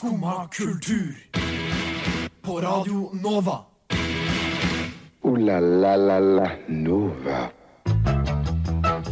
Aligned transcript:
Skumma 0.00 0.48
kultur. 0.48 1.14
På 2.42 2.60
Radio 2.60 3.10
Nova. 3.22 3.58
O-la-la-la-la 5.20 6.50
Nova. 6.68 7.40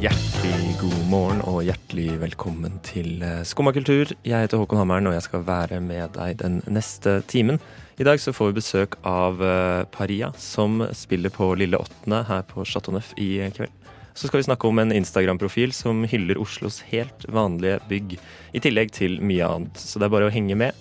Hjertelig 0.01 0.79
god 0.81 1.03
morgen 1.11 1.43
og 1.45 1.61
hjertelig 1.67 2.17
velkommen 2.23 2.81
til 2.89 3.21
eh, 3.21 3.43
Skumma 3.45 3.75
kultur. 3.77 4.15
Jeg 4.25 4.47
heter 4.47 4.63
Håkon 4.63 4.81
Hammeren, 4.81 5.11
og 5.13 5.19
jeg 5.19 5.27
skal 5.29 5.45
være 5.45 5.83
med 5.85 6.17
deg 6.17 6.41
den 6.41 6.63
neste 6.65 7.19
timen. 7.29 7.61
I 8.01 8.09
dag 8.09 8.17
så 8.25 8.33
får 8.33 8.55
vi 8.55 8.61
besøk 8.63 8.97
av 9.05 9.45
eh, 9.45 9.85
Paria, 9.93 10.33
som 10.41 10.87
spiller 10.97 11.29
på 11.29 11.53
Lille 11.61 11.77
Åttende 11.77 12.25
her 12.31 12.49
på 12.49 12.65
Chateau 12.65 12.97
Neuf 12.97 13.13
i 13.21 13.35
kveld. 13.61 13.77
Så 14.19 14.27
skal 14.27 14.41
vi 14.41 14.49
snakke 14.49 14.67
om 14.67 14.79
en 14.83 14.91
Instagram-profil 14.91 15.71
som 15.73 16.01
hyller 16.11 16.41
Oslos 16.43 16.81
helt 16.91 17.23
vanlige 17.31 17.79
bygg, 17.87 18.17
i 18.51 18.59
tillegg 18.65 18.91
til 18.97 19.21
mye 19.23 19.47
annet. 19.47 19.79
Så 19.79 20.03
det 20.03 20.09
er 20.09 20.15
bare 20.17 20.27
å 20.27 20.33
henge 20.35 20.57
med. 20.59 20.75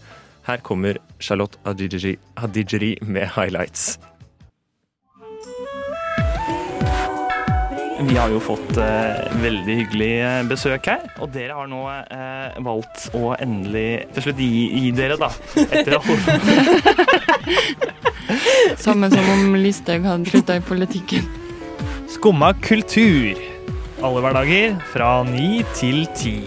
Her 0.47 0.57
kommer 0.65 0.97
Charlotte 1.21 1.59
Hadijiri 1.61 2.95
med 3.05 3.29
highlights. 3.35 3.99
Vi 8.09 8.17
har 8.17 8.33
jo 8.33 8.41
fått 8.41 8.73
eh, 8.81 9.29
veldig 9.45 9.79
hyggelig 9.83 10.11
eh, 10.17 10.41
besøk 10.49 10.89
her, 10.89 11.05
og 11.21 11.29
dere 11.37 11.61
har 11.61 11.69
nå 11.69 11.85
eh, 11.93 12.57
valgt 12.65 13.13
å 13.17 13.35
endelig 13.37 14.09
til 14.17 14.31
slutt 14.31 14.41
gi, 14.41 14.81
gi 14.81 14.91
dere, 14.97 15.13
da. 15.21 15.29
Etter 15.61 15.93
å 15.97 16.01
Samme 18.87 19.09
som 19.13 19.25
om 19.33 19.53
Listhaug 19.61 20.03
hadde 20.09 20.25
slutta 20.33 20.57
i 20.57 20.65
politikken. 20.65 21.46
Skumma 22.07 22.53
kultur. 22.63 23.35
Alle 23.99 24.21
hverdager 24.23 24.77
fra 24.93 25.09
ni 25.27 25.59
til 25.75 26.05
ti. 26.15 26.37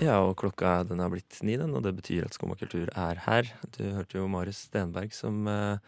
Ja, 0.00 0.18
og 0.20 0.34
klokka 0.42 0.82
den 0.84 1.00
har 1.00 1.08
blitt 1.08 1.38
ni, 1.40 1.56
den, 1.56 1.72
og 1.72 1.86
det 1.86 1.94
betyr 1.96 2.26
at 2.26 2.36
Skumma 2.36 2.58
kultur 2.60 2.92
er 2.92 3.22
her. 3.24 3.48
Du 3.72 3.80
hørte 3.96 4.18
jo 4.20 4.28
Marius 4.28 4.66
Stenberg 4.66 5.16
som, 5.16 5.48
eh, 5.48 5.80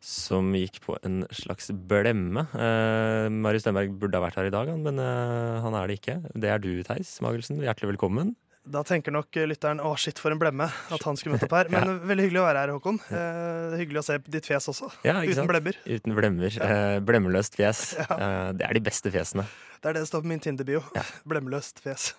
som 0.00 0.48
gikk 0.56 0.80
på 0.80 0.96
en 1.04 1.26
slags 1.28 1.68
blemme. 1.68 2.46
Eh, 2.56 3.28
Marius 3.28 3.66
Stenberg 3.66 3.92
burde 3.92 4.16
ha 4.16 4.24
vært 4.24 4.40
her 4.40 4.48
i 4.48 4.56
dag, 4.56 4.72
men 4.72 4.96
eh, 4.96 5.60
han 5.60 5.76
er 5.76 5.86
det 5.86 6.00
ikke. 6.00 6.22
Det 6.32 6.48
er 6.48 6.58
du, 6.58 6.72
Theis 6.88 7.20
Magelsen. 7.20 7.60
Hjertelig 7.60 7.92
velkommen. 7.92 8.32
Da 8.62 8.84
tenker 8.86 9.10
nok 9.10 9.34
lytteren 9.50 9.80
'å, 9.82 9.90
shit, 9.98 10.20
for 10.22 10.30
en 10.30 10.38
blemme' 10.38 10.68
at 10.70 11.02
han 11.02 11.16
skulle 11.18 11.34
møte 11.34 11.48
opp 11.48 11.56
her. 11.56 11.68
Men 11.72 11.96
veldig 12.06 12.28
hyggelig 12.28 12.40
å 12.42 12.46
være 12.46 12.60
her, 12.62 12.72
Håkon. 12.76 13.00
Eh, 13.10 13.74
hyggelig 13.80 13.98
å 13.98 14.06
se 14.06 14.18
ditt 14.30 14.46
fjes 14.46 14.68
også. 14.70 14.90
Ja, 15.02 15.16
Uten 15.26 15.48
blemmer. 15.50 15.78
Uten 15.82 16.14
blemmer. 16.14 16.58
Eh, 16.62 16.98
blemmeløst 17.02 17.58
fjes. 17.58 17.96
Eh, 18.22 18.52
det 18.54 18.68
er 18.68 18.78
de 18.78 18.82
beste 18.86 19.10
fjesene. 19.10 19.42
Det 19.82 19.90
er 19.90 19.96
det 19.96 20.04
det 20.04 20.10
står 20.12 20.22
på 20.22 20.30
min 20.30 20.38
Tinder-bio. 20.42 20.82
Ja. 20.94 21.02
Blemmeløst 21.32 21.80
fjes. 21.82 22.12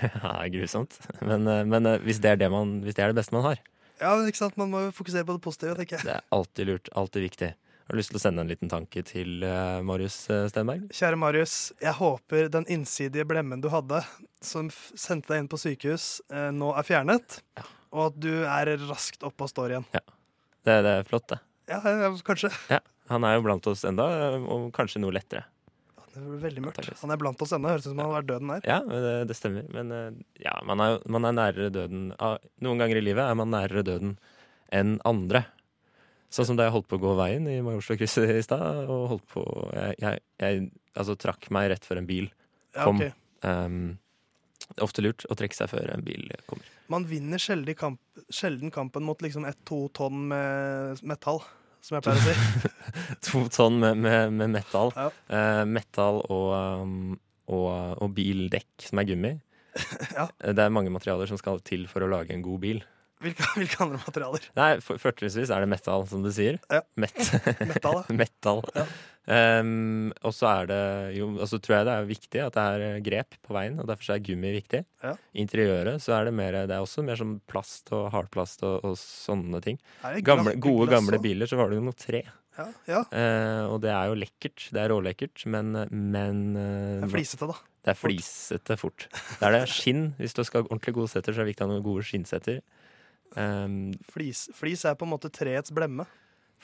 ja, 0.00 0.32
grusomt. 0.54 0.96
Men, 1.20 1.44
eh, 1.50 1.64
men 1.68 1.86
eh, 1.92 1.98
hvis, 2.06 2.20
det 2.24 2.30
er 2.32 2.40
det 2.40 2.48
man, 2.54 2.78
hvis 2.86 2.96
det 2.96 3.04
er 3.04 3.12
det 3.12 3.18
beste 3.20 3.34
man 3.36 3.44
har, 3.50 3.60
Ja, 4.00 4.14
men 4.16 4.26
ikke 4.30 4.40
sant? 4.40 4.56
Man 4.56 4.72
må 4.72 4.80
jo 4.86 4.94
fokusere 4.96 5.26
på 5.28 5.36
det 5.36 5.42
positive, 5.44 5.76
tenker 5.78 5.98
jeg. 5.98 6.06
det 6.08 6.14
er 6.16 6.24
alltid 6.34 6.66
lurt. 6.70 6.88
Alltid 6.98 7.22
viktig. 7.28 7.50
Har 7.84 7.92
du 7.92 8.00
lyst 8.00 8.14
til 8.14 8.16
å 8.16 8.22
sende 8.22 8.40
en 8.40 8.48
liten 8.48 8.70
tanke 8.72 9.02
til 9.04 9.42
eh, 9.44 9.82
Marius 9.84 10.16
eh, 10.32 10.46
Stenberg? 10.48 10.86
Kjære 10.96 11.18
Marius, 11.20 11.54
jeg 11.84 11.92
håper 11.98 12.46
den 12.52 12.64
innsidige 12.72 13.26
blemmen 13.28 13.60
du 13.60 13.68
hadde, 13.68 13.98
som 14.40 14.70
sendte 14.72 15.34
deg 15.34 15.42
inn 15.42 15.48
på 15.52 15.58
sykehus, 15.60 16.06
eh, 16.32 16.48
nå 16.56 16.70
er 16.72 16.86
fjernet. 16.88 17.42
Ja. 17.60 17.64
Og 17.92 18.06
at 18.06 18.16
du 18.24 18.30
er 18.40 18.70
raskt 18.86 19.26
oppe 19.28 19.44
og 19.44 19.52
står 19.52 19.74
igjen. 19.74 19.84
Det, 19.92 20.78
det 20.86 20.94
er 20.94 21.04
flott, 21.04 21.26
det. 21.34 21.38
Ja, 21.68 21.82
ja, 21.84 22.08
kanskje. 22.24 22.48
Han 23.12 23.26
er 23.28 23.36
jo 23.36 23.44
blant 23.44 23.68
oss 23.68 23.84
enda, 23.84 24.06
og 24.40 24.70
kanskje 24.74 25.02
noe 25.04 25.12
lettere. 25.12 25.44
Det 26.14 26.22
blir 26.24 26.40
veldig 26.40 26.64
mørkt. 26.64 26.88
Han 27.02 27.12
er 27.12 27.20
blant 27.20 27.44
oss 27.44 27.52
ennå. 27.52 27.68
Høres 27.68 27.84
ut 27.84 27.90
som 27.90 28.00
han 28.00 28.08
har 28.08 28.16
vært 28.22 28.30
døden 28.30 28.48
nær. 28.48 28.64
Ja, 28.68 28.78
det, 28.80 29.12
det 29.28 29.36
stemmer. 29.36 29.66
Men 29.74 30.22
ja, 30.40 30.54
man 30.64 30.80
er, 30.80 30.96
man 31.10 31.28
er 31.28 31.36
nærere 31.36 31.72
døden 31.74 32.12
ah, 32.22 32.36
Noen 32.64 32.80
ganger 32.80 33.00
i 33.00 33.04
livet 33.04 33.26
er 33.26 33.36
man 33.36 33.50
nærere 33.52 33.84
døden 33.84 34.14
enn 34.72 34.96
andre. 35.04 35.44
Sånn 36.32 36.48
som 36.48 36.58
da 36.58 36.66
jeg 36.66 36.74
holdt 36.74 36.88
på 36.90 36.98
å 36.98 37.02
gå 37.02 37.12
veien 37.18 37.44
i 37.50 37.60
Majorstukrysset 37.64 38.32
i 38.34 38.44
stad, 38.44 38.88
og 38.90 39.04
holdt 39.12 39.26
på 39.30 39.44
jeg, 39.74 39.98
jeg, 40.02 40.22
jeg 40.42 40.64
altså, 40.94 41.18
trakk 41.20 41.50
meg 41.54 41.68
rett 41.72 41.86
før 41.86 42.00
en 42.00 42.08
bil 42.08 42.30
Ja, 42.74 42.86
kom. 42.86 43.02
Um, 43.44 43.98
det 44.64 44.80
er 44.80 44.86
ofte 44.86 45.04
lurt 45.04 45.26
å 45.28 45.36
trekke 45.38 45.56
seg 45.56 45.68
før 45.70 45.92
en 45.92 46.04
bil 46.04 46.30
kommer. 46.48 46.70
Man 46.92 47.04
vinner 47.08 47.40
sjelden, 47.40 47.76
kamp, 47.78 48.00
sjelden 48.32 48.72
kampen 48.74 49.04
mot 49.06 49.20
liksom 49.22 49.44
ett-to 49.48 49.84
tonn 49.96 50.26
med 50.30 51.02
metall, 51.06 51.42
som 51.84 51.98
jeg 51.98 52.06
pleier 52.06 52.20
å 52.20 52.24
si. 52.24 52.72
To 53.28 53.44
tonn 53.52 53.78
med, 53.82 54.00
med, 54.00 54.32
med 54.32 54.54
metal. 54.56 54.92
Ja. 54.96 55.10
Uh, 55.28 55.62
metal 55.68 56.22
og, 56.24 56.48
um, 56.82 57.14
og, 57.52 57.68
og 58.00 58.14
bildekk 58.16 58.88
som 58.88 59.02
er 59.02 59.10
gummi. 59.12 59.34
Ja. 60.14 60.28
Det 60.38 60.62
er 60.62 60.70
mange 60.70 60.92
materialer 60.94 61.26
som 61.26 61.38
skal 61.40 61.58
til 61.66 61.88
for 61.90 62.04
å 62.04 62.10
lage 62.10 62.34
en 62.34 62.44
god 62.44 62.60
bil. 62.62 62.82
Hvilke, 63.24 63.46
hvilke 63.56 63.80
andre 63.84 63.98
materialer? 64.04 64.46
Nei, 64.58 64.68
for- 64.84 65.00
fortrinnsvis 65.00 65.50
er 65.54 65.64
det 65.64 65.70
metal, 65.72 66.04
som 66.10 66.22
du 66.24 66.30
sier. 66.34 66.60
Ja. 66.72 66.82
Met 67.00 67.16
metal. 67.64 68.02
metal. 68.22 68.62
Ja. 68.76 68.86
Um, 69.24 70.10
og 70.20 70.34
så 70.36 70.44
er 70.50 70.66
det 70.68 70.78
jo 71.16 71.30
Og 71.38 71.46
så 71.48 71.56
tror 71.64 71.78
jeg 71.78 71.86
det 71.88 71.92
er 71.96 72.08
viktig 72.10 72.40
at 72.44 72.56
det 72.58 72.64
er 72.76 72.98
grep 73.06 73.38
på 73.40 73.54
veien, 73.56 73.78
og 73.80 73.86
derfor 73.88 74.12
er 74.12 74.20
gummi 74.26 74.50
viktig. 74.58 74.82
Ja. 75.00 75.14
Interiøret 75.40 76.02
så 76.04 76.12
er 76.18 76.28
det 76.28 76.34
mer 76.36 76.58
Det 76.68 76.76
er 76.76 76.84
også 76.84 77.00
mer 77.06 77.16
som 77.16 77.38
plast 77.48 77.88
og 77.96 78.10
hardplast 78.12 78.60
og, 78.68 78.84
og 78.84 78.98
sånne 79.00 79.62
ting. 79.64 79.80
Gamle, 80.26 80.52
gode, 80.60 80.90
gamle 80.92 81.22
biler 81.24 81.48
så 81.48 81.56
var 81.56 81.72
det 81.72 81.80
jo 81.80 81.86
noe 81.88 81.96
tre. 81.96 82.20
Ja, 82.54 82.68
ja. 82.86 83.00
Uh, 83.10 83.72
og 83.72 83.80
det 83.82 83.90
er 83.96 84.12
jo 84.12 84.20
lekkert. 84.20 84.68
Det 84.76 84.82
er 84.84 84.92
rålekkert, 84.92 85.46
men, 85.50 85.72
men 85.90 86.44
uh, 86.54 87.00
Det 87.00 87.08
er 87.08 87.14
flisete, 87.16 87.48
da. 87.50 87.56
det 87.88 87.94
er 87.96 87.98
flisete 88.04 88.76
fort. 88.78 89.08
Det 89.40 89.48
er 89.48 89.56
det. 89.56 89.64
Skinn. 89.72 90.10
Hvis 90.20 90.36
du 90.36 90.44
skal 90.46 90.62
ha 90.62 90.68
ordentlig 90.68 90.94
gode 91.00 91.10
setter, 91.16 91.32
så 91.32 91.40
er 91.42 91.48
det 91.48 91.54
viktig 91.54 91.64
å 91.64 91.70
ha 91.70 91.72
noen 91.78 91.86
gode 91.88 92.04
skinnsetter. 92.06 92.60
Um, 93.34 93.94
Flis, 94.12 94.46
flis 94.54 94.84
er 94.86 94.96
på 94.98 95.06
en 95.06 95.14
måte 95.14 95.30
treets 95.32 95.72
blemme. 95.74 96.06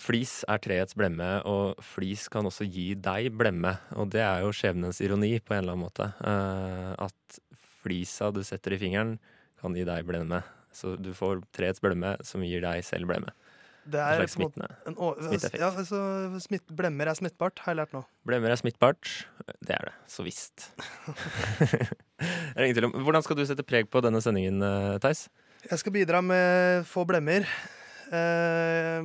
Flis 0.00 0.40
er 0.48 0.60
treets 0.62 0.96
blemme, 0.96 1.28
og 1.48 1.80
flis 1.84 2.24
kan 2.32 2.46
også 2.48 2.64
gi 2.64 2.94
deg 2.96 3.34
blemme. 3.36 3.74
Og 4.00 4.08
det 4.14 4.22
er 4.24 4.44
jo 4.46 4.54
skjebnens 4.56 5.02
ironi 5.04 5.34
på 5.42 5.56
en 5.56 5.64
eller 5.64 5.76
annen 5.76 5.84
måte. 5.84 6.08
Uh, 6.24 6.94
at 7.08 7.40
flisa 7.82 8.30
du 8.32 8.40
setter 8.46 8.76
i 8.76 8.80
fingeren, 8.80 9.18
kan 9.60 9.76
gi 9.76 9.84
deg 9.88 10.06
blemme. 10.08 10.40
Så 10.72 10.94
du 10.96 11.10
får 11.16 11.42
treets 11.56 11.82
blemme 11.82 12.14
som 12.24 12.44
gir 12.46 12.62
deg 12.64 12.84
selv 12.86 13.10
blemme. 13.10 13.34
Det 13.90 14.00
er 14.00 14.20
en 14.20 14.22
måte 14.22 14.34
smittende. 14.34 14.68
en 14.86 14.96
smitteeffekt. 14.96 15.60
Ja, 15.60 15.70
altså, 15.72 16.00
smitt, 16.44 16.66
blemmer 16.76 17.10
er 17.10 17.16
smittbart, 17.16 17.62
har 17.64 17.74
jeg 17.74 17.80
lært 17.80 17.94
nå. 17.96 18.02
Blemmer 18.28 18.52
er 18.52 18.60
smittbart. 18.60 19.08
Det 19.64 19.74
er 19.74 19.90
det. 19.90 19.94
Så 20.10 20.24
visst. 20.26 20.70
Er. 22.20 22.76
Hvordan 22.76 23.24
skal 23.24 23.38
du 23.38 23.46
sette 23.48 23.64
preg 23.64 23.88
på 23.88 24.02
denne 24.04 24.20
sendingen, 24.20 24.60
eh, 24.60 24.98
Theis? 25.00 25.28
Jeg 25.60 25.78
skal 25.78 25.92
bidra 25.92 26.20
med 26.24 26.86
få 26.88 27.02
blemmer. 27.04 27.44
Eh, 28.10 29.02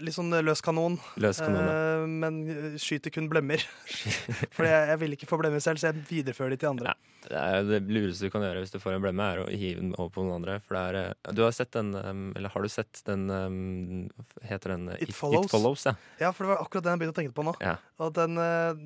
litt 0.00 0.14
sånn 0.16 0.32
løs 0.44 0.62
kanon, 0.64 0.94
Løs 1.20 1.42
kanone. 1.44 1.72
eh, 1.72 2.06
men 2.08 2.38
skyter 2.80 3.12
kun 3.12 3.28
blemmer. 3.28 3.60
For 4.56 4.64
jeg, 4.64 4.88
jeg 4.92 5.00
vil 5.02 5.12
ikke 5.18 5.28
få 5.28 5.36
blemmer 5.42 5.60
selv, 5.60 5.76
så 5.82 5.90
jeg 5.90 6.00
viderefører 6.08 6.54
de 6.54 6.60
til 6.62 6.70
andre. 6.72 6.94
Det, 7.26 7.34
er 7.36 7.64
det 7.66 7.80
lureste 7.90 8.28
du 8.28 8.30
kan 8.30 8.44
gjøre 8.46 8.60
hvis 8.62 8.70
du 8.72 8.78
får 8.78 8.94
en 8.96 9.02
blemme, 9.02 9.24
er 9.34 9.40
å 9.42 9.46
hive 9.50 9.80
den 9.82 9.92
over 9.98 10.12
på 10.14 10.22
noen 10.24 10.36
andre. 10.38 10.54
For 10.64 10.78
det 10.78 10.82
er 10.86 10.94
eh, 11.00 11.32
Du 11.36 11.42
har 11.42 11.52
sett 11.56 11.72
den 11.74 11.88
Eller 11.96 12.52
har 12.54 12.62
du 12.62 12.68
sett 12.70 13.00
den 13.08 13.26
Heter 14.46 14.68
den 14.76 14.84
It, 14.94 15.08
It 15.10 15.16
Follows. 15.16 15.48
It 15.48 15.50
Follows 15.52 15.82
ja. 15.88 15.94
Ja, 16.22 16.30
for 16.32 16.46
det 16.46 16.52
var 16.54 16.62
akkurat 16.62 16.84
den 16.86 16.94
jeg 16.94 17.00
begynte 17.02 17.16
å 17.16 17.20
tenke 17.20 17.34
på 17.36 17.44
nå. 17.48 17.52
Ja. 17.60 17.74
Og 18.00 18.14
den, 18.16 18.38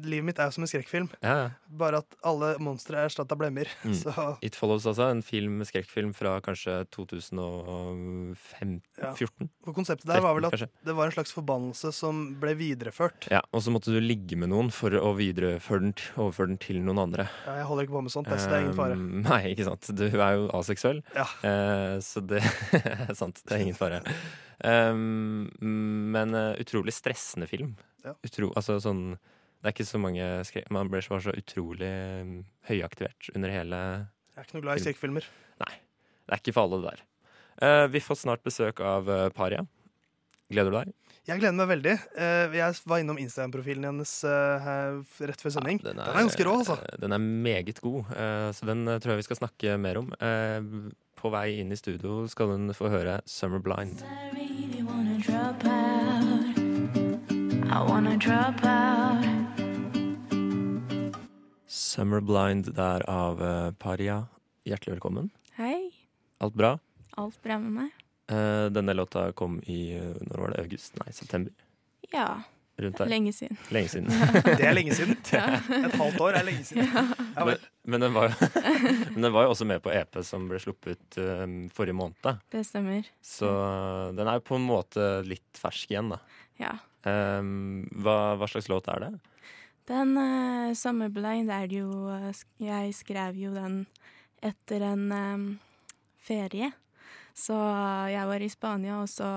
Livet 0.07 0.27
mitt 0.31 0.41
er 0.41 0.49
jo 0.49 0.57
som 0.57 0.65
en 0.65 0.71
skrekkfilm, 0.73 1.09
ja, 1.21 1.35
ja. 1.45 1.49
bare 1.83 2.01
at 2.03 2.11
alle 2.27 2.55
monstre 2.63 2.97
er 2.99 3.05
erstatta 3.11 3.37
blemmer. 3.39 3.69
Mm. 3.91 3.95
Så 3.97 4.13
It 4.45 4.55
Follows 4.59 4.85
altså. 4.89 5.07
En 5.11 5.23
film, 5.25 5.61
skrekkfilm 5.67 6.13
fra 6.17 6.37
kanskje 6.45 6.75
2014? 6.95 8.81
Ja. 9.01 9.13
For 9.65 9.77
konseptet 9.77 10.09
der 10.09 10.23
var 10.25 10.37
vel 10.37 10.47
at 10.49 10.63
det 10.87 10.95
var 10.97 11.11
en 11.11 11.15
slags 11.15 11.33
forbannelse 11.37 11.91
som 11.93 12.21
ble 12.41 12.55
videreført. 12.57 13.27
Ja, 13.33 13.43
og 13.53 13.65
så 13.65 13.73
måtte 13.75 13.93
du 13.93 13.99
ligge 14.01 14.39
med 14.41 14.53
noen 14.53 14.71
for 14.73 14.95
å 14.97 15.13
videreføre 15.19 15.85
den, 15.85 15.95
overføre 16.17 16.53
den 16.53 16.61
til 16.63 16.81
noen 16.87 17.03
andre. 17.03 17.27
Ja, 17.45 17.59
jeg 17.61 17.67
holder 17.69 17.87
ikke 17.89 17.97
på 17.99 18.05
med 18.07 18.15
sånt, 18.15 18.31
så 18.33 18.49
det 18.49 18.57
er 18.57 18.65
ingen 18.65 18.79
fare. 18.79 18.97
Um, 18.97 19.19
nei, 19.29 19.41
ikke 19.53 19.67
sant. 19.69 19.91
Du 20.01 20.07
er 20.09 20.39
jo 20.39 20.47
aseksuell, 20.61 21.03
Ja. 21.17 21.27
uh, 21.45 21.97
så 22.05 22.23
det 22.25 22.41
er 22.81 23.13
sant. 23.19 23.43
Det 23.45 23.59
er 23.59 23.67
ingen 23.67 23.77
fare. 23.79 24.01
Um, 24.65 25.51
men 25.61 26.37
uh, 26.37 26.55
utrolig 26.61 26.97
stressende 26.97 27.49
film. 27.51 27.75
Ja. 28.05 28.15
Utro, 28.25 28.49
altså 28.57 28.79
sånn 28.81 29.19
Det 29.61 29.69
er 29.69 29.75
ikke 29.75 29.85
så 29.85 29.99
mange 30.01 30.25
skrev... 30.49 30.65
Man 30.73 30.89
ble 30.89 31.03
så, 31.05 31.19
så 31.21 31.35
utrolig 31.37 31.91
um, 32.25 32.31
høyaktivert 32.65 33.29
under 33.37 33.53
hele 33.53 33.81
Jeg 34.33 34.41
er 34.41 34.47
ikke 34.49 34.57
noe 34.57 34.65
glad 34.65 34.81
i 34.81 34.85
skrekkfilmer. 34.87 35.29
Det 36.31 36.37
er 36.39 36.41
ikke 36.45 36.55
for 36.55 36.69
alle, 36.69 36.79
det 36.81 36.93
der. 36.95 37.01
Eh, 37.61 37.87
vi 37.93 38.01
får 38.01 38.17
snart 38.23 38.43
besøk 38.47 38.81
av 38.81 39.09
uh, 39.09 39.29
Paria. 39.37 39.67
Gleder 40.51 40.73
du 40.73 40.77
deg? 40.79 40.95
Jeg 41.29 41.39
gleder 41.43 41.55
meg 41.61 41.69
veldig. 41.71 41.93
Eh, 42.19 42.55
Jeg 42.57 42.75
var 42.91 42.99
innom 43.03 43.19
Instagram-profilen 43.21 43.85
hennes 43.87 44.13
eh, 44.27 44.65
rett 45.29 45.43
før 45.45 45.53
sending. 45.55 45.79
Den 45.85 46.01
Den 46.01 46.09
er 46.09 46.17
ganske 46.25 46.47
rå, 46.49 46.55
altså. 46.63 46.79
eh, 46.89 46.97
Den 46.99 47.13
er 47.15 47.21
meget 47.23 47.79
god, 47.85 48.09
eh, 48.17 48.49
så 48.57 48.67
den 48.67 48.81
eh, 48.89 48.97
tror 48.99 49.13
jeg 49.15 49.21
vi 49.21 49.27
skal 49.29 49.39
snakke 49.43 49.77
mer 49.79 50.01
om. 50.01 50.09
Eh, 50.19 50.91
På 51.21 51.31
vei 51.31 51.61
inn 51.61 51.71
i 51.71 51.77
studio 51.79 52.25
skal 52.33 52.47
hun 52.55 52.73
få 52.75 52.89
høre 52.91 53.21
'Summer 53.29 53.61
Blind'. 53.61 54.01
I 54.03 54.31
really 54.35 54.83
wanna 54.83 55.19
drop 55.21 55.63
out. 55.69 56.59
I 57.69 57.79
wanna 57.87 58.17
drop 58.17 58.65
out. 58.65 59.23
Summer 61.69 62.21
Blind 62.25 62.73
der 62.75 63.05
av 63.07 63.43
eh, 63.43 63.71
Paria. 63.79 64.25
Hjertelig 64.67 64.97
velkommen. 64.99 65.31
Hei. 65.61 65.91
Alt 66.41 66.55
bra? 66.57 66.79
Alt 67.19 67.41
bra 67.43 67.59
med 67.59 67.73
meg? 67.73 68.07
Eh, 68.31 68.67
denne 68.71 68.95
låta 68.95 69.33
kom 69.33 69.59
i 69.67 69.81
eh, 69.97 70.15
når 70.29 70.43
var 70.45 70.55
det, 70.55 70.65
august? 70.65 70.97
Nei, 71.01 71.13
september. 71.13 71.53
Ja. 72.13 72.43
Lenge 72.81 73.33
siden. 73.33 73.59
Lenge 73.69 73.89
siden. 73.93 74.09
Det 74.59 74.65
er 74.65 74.73
lenge 74.73 74.95
siden. 74.97 75.19
Et 75.85 75.97
halvt 76.01 76.21
år 76.25 76.39
er 76.39 76.47
lenge 76.47 76.65
siden. 76.65 76.87
Ja, 76.89 77.45
Men, 77.45 77.57
men, 77.85 78.05
den 78.07 78.15
var 78.15 78.33
men 79.13 79.27
den 79.27 79.33
var 79.35 79.45
jo 79.45 79.53
også 79.53 79.67
med 79.69 79.83
på 79.85 79.93
EP 79.93 80.21
som 80.25 80.47
ble 80.49 80.61
sluppet 80.63 81.19
eh, 81.21 81.45
forrige 81.77 81.99
måned. 81.99 82.41
Det 82.53 82.63
stemmer. 82.67 83.11
Så 83.21 83.51
den 84.17 84.31
er 84.31 84.39
jo 84.39 84.47
på 84.49 84.57
en 84.57 84.69
måte 84.69 85.11
litt 85.27 85.61
fersk 85.61 85.93
igjen, 85.93 86.15
da. 86.15 86.23
Ja. 86.61 86.77
Um, 87.05 87.87
hva, 88.05 88.37
hva 88.37 88.49
slags 88.49 88.69
låt 88.69 88.89
er 88.93 89.07
det? 89.07 89.11
Den 89.89 90.13
uh, 90.21 90.71
'Summerblind' 90.77 91.51
er 91.51 91.67
det 91.67 91.81
jo 91.81 91.89
uh, 92.13 92.43
Jeg 92.61 92.93
skrev 92.95 93.39
jo 93.41 93.55
den 93.57 93.87
etter 94.45 94.85
en 94.93 95.07
um, 95.13 95.47
ferie. 96.21 96.71
Så 97.41 97.57
jeg 98.13 98.27
var 98.29 98.43
i 98.45 98.51
Spania, 98.53 98.99
og 99.01 99.09
så 99.09 99.29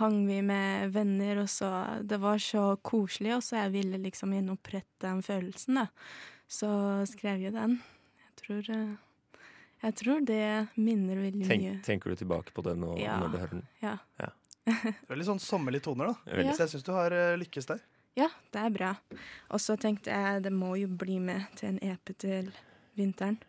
hang 0.00 0.18
vi 0.28 0.40
med 0.44 0.90
venner, 0.92 1.38
og 1.44 1.48
så 1.48 1.70
Det 2.04 2.18
var 2.20 2.38
så 2.42 2.76
koselig, 2.82 3.32
og 3.36 3.42
så 3.46 3.60
jeg 3.62 3.72
ville 3.78 4.00
liksom 4.02 4.34
gjenopprette 4.34 5.06
den 5.06 5.22
følelsen, 5.24 5.78
da. 5.80 5.86
Så 6.50 6.68
skrev 7.08 7.40
jeg 7.46 7.54
den. 7.54 7.78
Jeg 8.26 8.34
tror 8.42 8.70
eh, 8.76 8.94
Jeg 9.84 9.94
tror 10.00 10.20
det 10.28 10.42
minner 10.76 11.16
veldig 11.22 11.48
mye. 11.48 11.72
Tenker 11.84 12.10
du 12.12 12.16
tilbake 12.20 12.52
på 12.56 12.62
det 12.66 12.76
nå 12.80 12.94
Ja. 13.00 13.18
når 13.20 13.32
du 13.32 13.38
hører 13.38 13.54
den? 13.58 13.66
Ja. 13.82 13.96
Veldig 15.08 15.26
sånn 15.28 15.40
sommerlige 15.44 15.84
toner, 15.88 16.12
da. 16.12 16.36
Ja. 16.42 16.52
Så 16.56 16.64
jeg 16.64 16.74
syns 16.74 16.86
du 16.86 16.92
har 16.96 17.12
eh, 17.12 17.34
lykkes 17.40 17.66
der. 17.68 17.80
Ja, 18.16 18.28
det 18.54 18.60
er 18.62 18.70
bra. 18.70 18.92
Og 19.50 19.60
så 19.60 19.74
tenkte 19.80 20.12
jeg 20.14 20.44
det 20.44 20.52
må 20.54 20.74
jo 20.78 20.86
bli 20.88 21.18
med 21.20 21.48
til 21.58 21.72
en 21.74 21.80
EP 21.82 22.12
til 22.22 22.52
vinteren. 22.96 23.40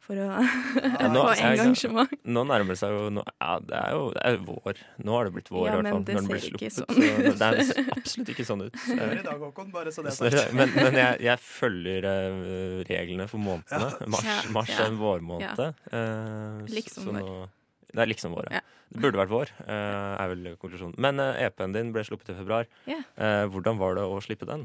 For 0.00 0.16
å 0.16 0.26
nå- 1.14 1.22
få 1.28 1.34
engasjement. 1.44 2.12
Nå 2.24 2.42
nærmer 2.48 2.72
det 2.74 2.78
seg 2.80 2.94
jo 2.96 3.10
nå, 3.14 3.24
Ja, 3.36 3.50
det 3.60 3.76
er 3.78 3.92
jo 3.94 4.06
det 4.16 4.22
er 4.30 4.38
vår. 4.48 4.80
Nå 5.04 5.14
har 5.18 5.28
det 5.28 5.34
blitt 5.36 5.50
vår, 5.52 5.66
Ja, 5.68 5.74
i 5.76 5.82
hvert 5.82 5.90
fall. 5.92 6.00
Når 6.00 6.08
den 6.16 6.30
blir 6.30 6.42
sluppet. 6.46 6.72
sånn 6.78 6.88
Så 6.88 6.96
det, 6.96 7.50
det 7.52 7.66
ser 7.68 7.92
absolutt 7.94 8.32
ikke 8.34 8.46
sånn 8.48 8.64
ut. 8.66 8.80
Snør 8.86 9.14
i 9.18 9.22
dag, 9.28 9.44
Håkon, 9.44 9.70
bare 9.74 9.92
så 9.94 10.02
det 10.06 10.14
er 10.14 10.36
sagt. 10.40 10.56
Men, 10.56 10.72
men 10.78 10.98
jeg, 11.02 11.20
jeg 11.28 11.42
følger 11.44 12.08
eh, 12.10 12.82
reglene 12.90 13.28
for 13.30 13.44
månedene. 13.44 14.10
Mars, 14.16 14.26
Ja, 14.30 14.38
mars 14.56 14.74
er 14.78 14.88
en 14.88 14.98
vårmåned. 15.00 15.64
Uh, 15.92 16.66
Liksom 16.72 17.04
så 17.06 17.12
vår. 17.12 17.20
nå- 17.20 17.48
Det 17.90 18.02
er 18.04 18.06
liksom 18.10 18.34
vår, 18.38 18.50
ja. 18.54 18.60
Det 18.90 19.00
burde 19.04 19.18
vært 19.20 19.30
vår, 19.30 19.50
uh, 19.68 20.16
er 20.18 20.28
vel 20.32 20.48
konklusjonen. 20.58 20.96
Men 20.98 21.20
uh, 21.22 21.34
EP-en 21.44 21.72
din 21.76 21.92
ble 21.94 22.02
sluppet 22.06 22.32
i 22.32 22.38
februar. 22.40 22.66
Yeah. 22.90 23.02
Eh, 23.18 23.44
hvordan 23.50 23.78
var 23.78 23.94
det 23.98 24.02
å 24.10 24.16
slippe 24.22 24.46
den? 24.48 24.64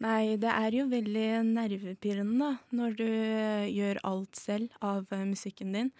Nei, 0.00 0.36
det 0.40 0.48
er 0.48 0.72
jo 0.78 0.86
veldig 0.88 1.26
nervepirrende 1.44 2.38
da, 2.40 2.50
når 2.72 2.94
du 2.96 3.06
eh, 3.06 3.66
gjør 3.68 3.98
alt 4.08 4.38
selv 4.38 4.76
av 4.80 5.10
eh, 5.12 5.26
musikken 5.28 5.74
din. 5.76 5.90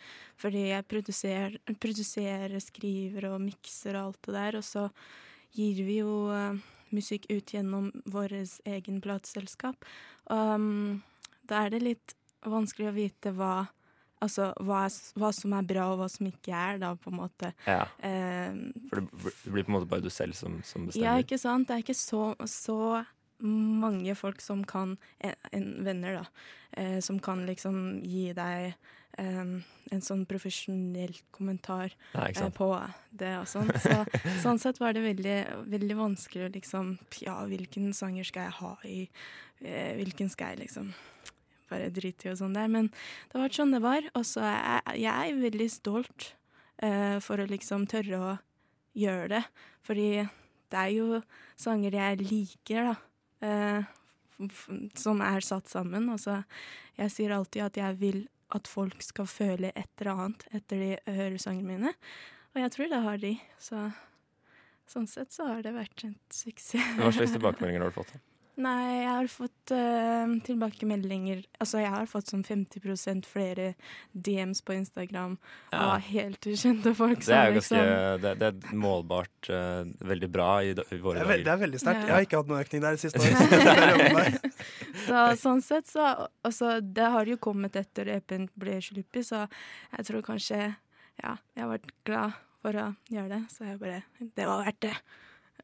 Fordi 0.41 0.63
jeg 0.71 0.87
produserer, 0.89 1.59
produserer 1.83 2.55
skriver 2.65 3.29
og 3.29 3.43
mikser 3.45 3.99
og 3.99 4.07
alt 4.07 4.23
det 4.25 4.37
der, 4.39 4.57
og 4.63 4.65
så 4.65 4.87
gir 5.53 5.83
vi 5.85 5.99
jo 5.99 6.15
eh, 6.33 6.57
musikk 6.97 7.29
ut 7.29 7.53
gjennom 7.53 7.91
vårt 8.09 8.33
egen 8.65 9.03
plateselskap. 9.05 9.85
Um, 10.31 11.03
da 11.45 11.67
er 11.67 11.75
det 11.75 11.83
litt 11.85 12.17
vanskelig 12.47 12.89
å 12.89 12.97
vite 12.97 13.35
hva 13.37 13.69
Altså 14.21 14.51
hva, 14.61 14.83
hva 15.17 15.29
som 15.33 15.55
er 15.57 15.63
bra, 15.65 15.87
og 15.95 16.03
hva 16.03 16.07
som 16.13 16.27
ikke 16.29 16.53
er, 16.53 16.75
da, 16.83 16.91
på 16.93 17.09
en 17.09 17.17
måte. 17.23 17.55
Ja, 17.65 17.87
Eh, 18.05 18.53
For 18.91 19.01
det 19.01 19.53
blir 19.55 19.65
på 19.65 19.73
en 19.73 19.77
måte 19.79 19.89
bare 19.89 20.05
du 20.05 20.11
selv 20.13 20.37
som, 20.37 20.59
som 20.61 20.91
Ja, 20.93 21.15
ikke 21.17 21.39
sant? 21.41 21.71
Det 21.71 21.79
er 21.79 21.85
ikke 21.87 21.97
så, 21.97 22.35
så 22.45 22.77
mange 23.43 24.15
folk 24.19 24.41
som 24.45 24.65
kan 24.69 24.97
en, 25.19 25.37
en 25.53 25.69
Venner, 25.87 26.21
da. 26.21 26.47
Eh, 26.79 26.99
som 27.03 27.19
kan 27.23 27.47
liksom 27.49 28.01
gi 28.07 28.31
deg 28.37 28.75
em, 29.19 29.57
en 29.91 30.05
sånn 30.05 30.23
profesjonell 30.29 31.17
kommentar 31.35 31.95
Nei, 32.15 32.31
eh, 32.31 32.51
på 32.55 32.71
det 33.11 33.33
og 33.41 33.49
sånn. 33.51 33.71
Så, 33.83 33.97
sånn 34.45 34.61
sett 34.63 34.81
var 34.83 34.95
det 34.97 35.05
veldig, 35.05 35.39
veldig 35.73 35.97
vanskelig 35.99 36.47
å 36.47 36.53
liksom 36.55 36.97
Ja, 37.25 37.41
hvilken 37.51 37.91
sanger 37.97 38.29
skal 38.29 38.49
jeg 38.49 38.59
ha 38.61 38.75
i? 38.87 39.01
Eh, 39.61 39.97
hvilken 39.99 40.31
skal 40.33 40.55
jeg 40.55 40.67
liksom 40.67 40.93
bare 41.71 41.91
drite 41.95 42.29
i 42.29 42.33
og 42.33 42.39
sånn 42.41 42.57
der. 42.57 42.71
Men 42.71 42.91
det 43.31 43.41
var 43.41 43.55
sånn 43.55 43.75
det 43.75 43.83
var. 43.85 44.07
Og 44.19 44.27
så 44.27 44.45
er 44.47 44.59
jeg, 44.59 45.03
jeg 45.07 45.35
er 45.35 45.43
veldig 45.45 45.71
stolt 45.73 46.33
eh, 46.83 47.19
for 47.25 47.43
å 47.43 47.51
liksom 47.51 47.87
tørre 47.91 48.21
å 48.21 48.33
gjøre 48.99 49.29
det. 49.37 49.45
Fordi 49.87 50.09
det 50.71 50.81
er 50.81 50.93
jo 50.95 51.23
sanger 51.61 51.97
jeg 51.99 52.25
liker, 52.25 52.93
da. 52.93 52.97
Eh, 53.45 53.89
som 54.97 55.21
er 55.25 55.45
satt 55.45 55.69
sammen. 55.69 56.09
Altså, 56.13 56.43
jeg 56.99 57.13
sier 57.15 57.35
alltid 57.37 57.67
at 57.67 57.81
jeg 57.81 57.99
vil 58.01 58.21
at 58.51 58.67
folk 58.67 59.03
skal 59.05 59.29
føle 59.31 59.71
et 59.79 59.91
eller 60.01 60.25
annet 60.25 60.47
etter 60.57 60.81
de 60.83 60.91
hører 61.07 61.39
sangene 61.43 61.77
mine. 61.77 61.93
Og 62.55 62.63
jeg 62.65 62.73
tror 62.75 62.91
det 62.91 63.03
har 63.05 63.21
de. 63.23 63.35
Så 63.63 63.85
sånn 64.91 65.07
sett 65.11 65.31
så 65.35 65.47
har 65.53 65.63
det 65.63 65.75
vært 65.77 66.07
en 66.09 66.17
suksess. 66.35 66.97
Hva 66.99 67.13
slags 67.15 67.37
tilbakemeldinger 67.37 67.85
har 67.87 67.93
du 67.93 67.99
fått? 68.01 68.17
Nei, 68.61 69.03
jeg 69.03 69.09
har 69.09 69.29
fått 69.31 69.73
uh, 69.73 70.33
tilbakemeldinger 70.45 71.45
Altså, 71.63 71.79
jeg 71.81 71.93
har 71.95 72.09
fått 72.11 72.33
sånn 72.33 72.43
50% 72.45 73.29
flere 73.29 73.75
DMs 74.13 74.61
på 74.67 74.75
Instagram 74.75 75.37
Ja. 75.71 75.95
av 75.95 76.01
helt 76.11 76.45
ukjente 76.51 76.93
folk. 76.99 77.23
Det 77.25 77.37
er 77.37 77.53
jo 77.53 77.61
ganske 77.61 77.79
liksom 77.79 78.25
Det, 78.25 78.35
det 78.43 78.49
er 78.51 78.75
målbart 78.77 79.51
uh, 79.55 79.87
veldig 80.11 80.31
bra 80.35 80.51
i, 80.67 80.75
i 80.75 80.75
Det 80.75 81.01
våre 81.05 81.23
er, 81.23 81.31
veld, 81.31 81.47
det 81.47 81.55
er 81.55 81.63
veldig 81.63 81.81
sterkt. 81.81 82.03
Ja. 82.03 82.07
Jeg 82.11 82.17
har 82.17 82.27
ikke 82.27 82.43
hatt 82.43 82.53
noen 82.53 82.65
økning 82.67 82.85
der 82.85 82.99
det 82.99 83.03
siste 83.05 83.23
året. 83.23 84.51
Så 85.07 85.25
sånn 85.41 85.65
sett 85.65 85.89
så 85.91 86.11
Altså, 86.45 86.79
det 86.81 87.09
har 87.15 87.31
jo 87.31 87.39
kommet 87.41 87.77
etter 87.79 88.09
EP-en 88.19 88.49
ble 88.59 88.79
sluppet, 88.85 89.27
så 89.31 89.47
jeg 89.47 90.11
tror 90.11 90.27
kanskje 90.27 90.61
Ja, 91.21 91.37
jeg 91.55 91.65
har 91.65 91.73
vært 91.73 91.91
glad 92.09 92.39
for 92.61 92.77
å 92.77 92.87
gjøre 93.09 93.29
det, 93.33 93.43
så 93.53 93.71
jeg 93.71 93.81
bare 93.81 94.03
Det 94.21 94.47
var 94.49 94.65
verdt 94.67 94.83
det. 94.85 94.95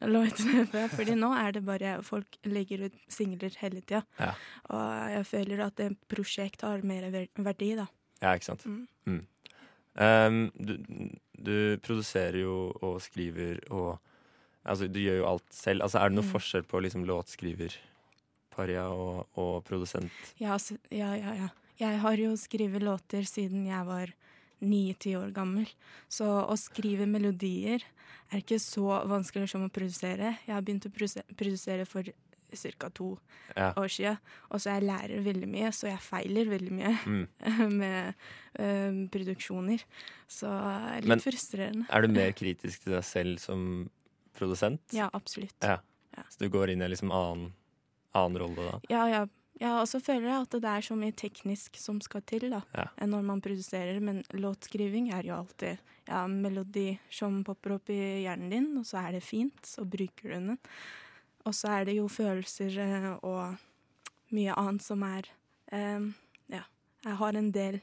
Fordi 0.96 1.14
nå 1.18 1.30
er 1.36 1.52
det 1.56 1.62
bare 1.66 1.94
Folk 2.06 2.36
legger 2.44 2.86
ut 2.86 2.96
singler 3.08 3.54
hele 3.62 3.80
tida. 3.82 4.02
Ja. 4.20 4.32
Og 4.70 5.12
jeg 5.14 5.26
føler 5.30 5.62
at 5.66 5.80
et 5.80 5.96
prosjekt 6.10 6.62
har 6.66 6.82
mer 6.86 7.08
verdi, 7.36 7.74
da. 7.78 7.86
Ja, 8.22 8.34
ikke 8.36 8.50
sant. 8.52 8.66
Mm. 8.66 8.86
Mm. 9.06 9.22
Um, 9.96 10.40
du, 10.60 10.74
du 11.38 11.56
produserer 11.84 12.42
jo 12.42 12.56
og 12.84 12.98
skriver 13.04 13.62
og 13.70 13.96
Altså, 14.66 14.88
du 14.90 14.98
gjør 14.98 15.20
jo 15.20 15.26
alt 15.30 15.44
selv. 15.54 15.84
Altså, 15.86 16.00
er 16.02 16.08
det 16.10 16.16
noe 16.18 16.24
Mm. 16.26 16.30
forskjell 16.32 16.64
på 16.66 16.80
liksom 16.82 17.04
låtskriverparia 17.06 18.88
og, 18.90 19.28
og 19.38 19.60
produsent? 19.64 20.10
Ja, 20.42 20.56
ja, 20.90 21.12
ja, 21.14 21.34
ja. 21.38 21.48
Jeg 21.78 22.00
har 22.02 22.16
jo 22.18 22.32
skrevet 22.40 22.82
låter 22.82 23.22
siden 23.28 23.66
jeg 23.68 23.86
var 23.86 24.10
ni-ti 24.60 25.14
år 25.16 25.32
gammel. 25.36 25.66
Så 26.08 26.24
å 26.24 26.56
skrive 26.58 27.06
melodier 27.06 27.82
er 28.32 28.38
ikke 28.42 28.58
så 28.62 29.02
vanskelig 29.06 29.48
som 29.50 29.64
å 29.66 29.70
produsere. 29.72 30.38
Jeg 30.46 30.54
har 30.54 30.62
begynt 30.62 30.86
å 30.88 30.92
produsere 31.36 31.86
for 31.86 32.02
ca. 32.78 32.88
to 32.94 33.18
Ja. 33.56 33.72
år 33.76 33.88
siden, 33.90 34.18
og 34.50 34.60
så 34.60 34.70
jeg 34.78 34.82
lærer 34.88 35.22
veldig 35.22 35.48
mye, 35.48 35.68
så 35.72 35.88
jeg 35.88 35.98
feiler 36.00 36.46
veldig 36.48 36.72
mye 36.72 36.98
Mm. 37.04 37.28
med 37.78 38.14
um, 38.58 39.08
produksjoner. 39.08 39.82
Så 40.28 40.48
litt 41.00 41.06
Men- 41.08 41.20
frustrerende. 41.20 41.86
Er 41.90 42.02
du 42.02 42.08
mer 42.08 42.32
kritisk 42.40 42.82
til 42.84 42.92
deg 42.94 43.04
selv 43.04 43.38
som 43.40 43.90
produsent? 44.34 44.80
Ja, 44.92 45.10
absolutt. 45.12 45.54
Ja. 45.62 45.78
Ja. 46.16 46.22
Så 46.30 46.38
du 46.38 46.48
går 46.48 46.70
inn 46.72 46.80
i 46.80 46.84
en 46.84 46.90
liksom 46.90 47.10
annen, 47.12 47.52
annen 48.14 48.38
rolle 48.40 48.56
da? 48.70 48.80
Ja, 48.88 49.06
ja. 49.08 49.26
Ja, 49.60 49.80
og 49.80 49.86
så 49.88 50.00
føler 50.04 50.28
jeg 50.28 50.42
at 50.46 50.56
det 50.60 50.70
er 50.70 50.84
så 50.84 50.96
mye 50.98 51.14
teknisk 51.16 51.76
som 51.80 52.00
skal 52.04 52.22
til 52.28 52.50
da, 52.52 52.62
Ja. 52.76 52.84
enn 53.00 53.10
når 53.14 53.22
man 53.24 53.40
produserer. 53.40 54.00
Men 54.00 54.22
låtskriving 54.36 55.10
er 55.14 55.22
jo 55.24 55.34
alltid 55.38 55.78
ja, 56.08 56.26
melodi 56.26 56.98
som 57.10 57.42
popper 57.44 57.72
opp 57.78 57.88
i 57.90 58.22
hjernen 58.24 58.50
din, 58.52 58.68
og 58.78 58.84
så 58.86 59.00
er 59.06 59.12
det 59.16 59.22
fint, 59.24 59.56
så 59.64 59.84
bruker 59.84 60.28
du 60.28 60.34
den. 60.34 60.58
Og 61.46 61.54
så 61.54 61.68
er 61.80 61.84
det 61.88 61.96
jo 61.96 62.06
følelser 62.08 62.78
eh, 62.78 63.10
og 63.22 63.56
mye 64.34 64.54
annet 64.58 64.82
som 64.82 65.02
er 65.06 65.28
um, 65.72 66.14
Ja, 66.50 66.62
jeg 67.04 67.16
har 67.20 67.36
en 67.38 67.52
del 67.54 67.80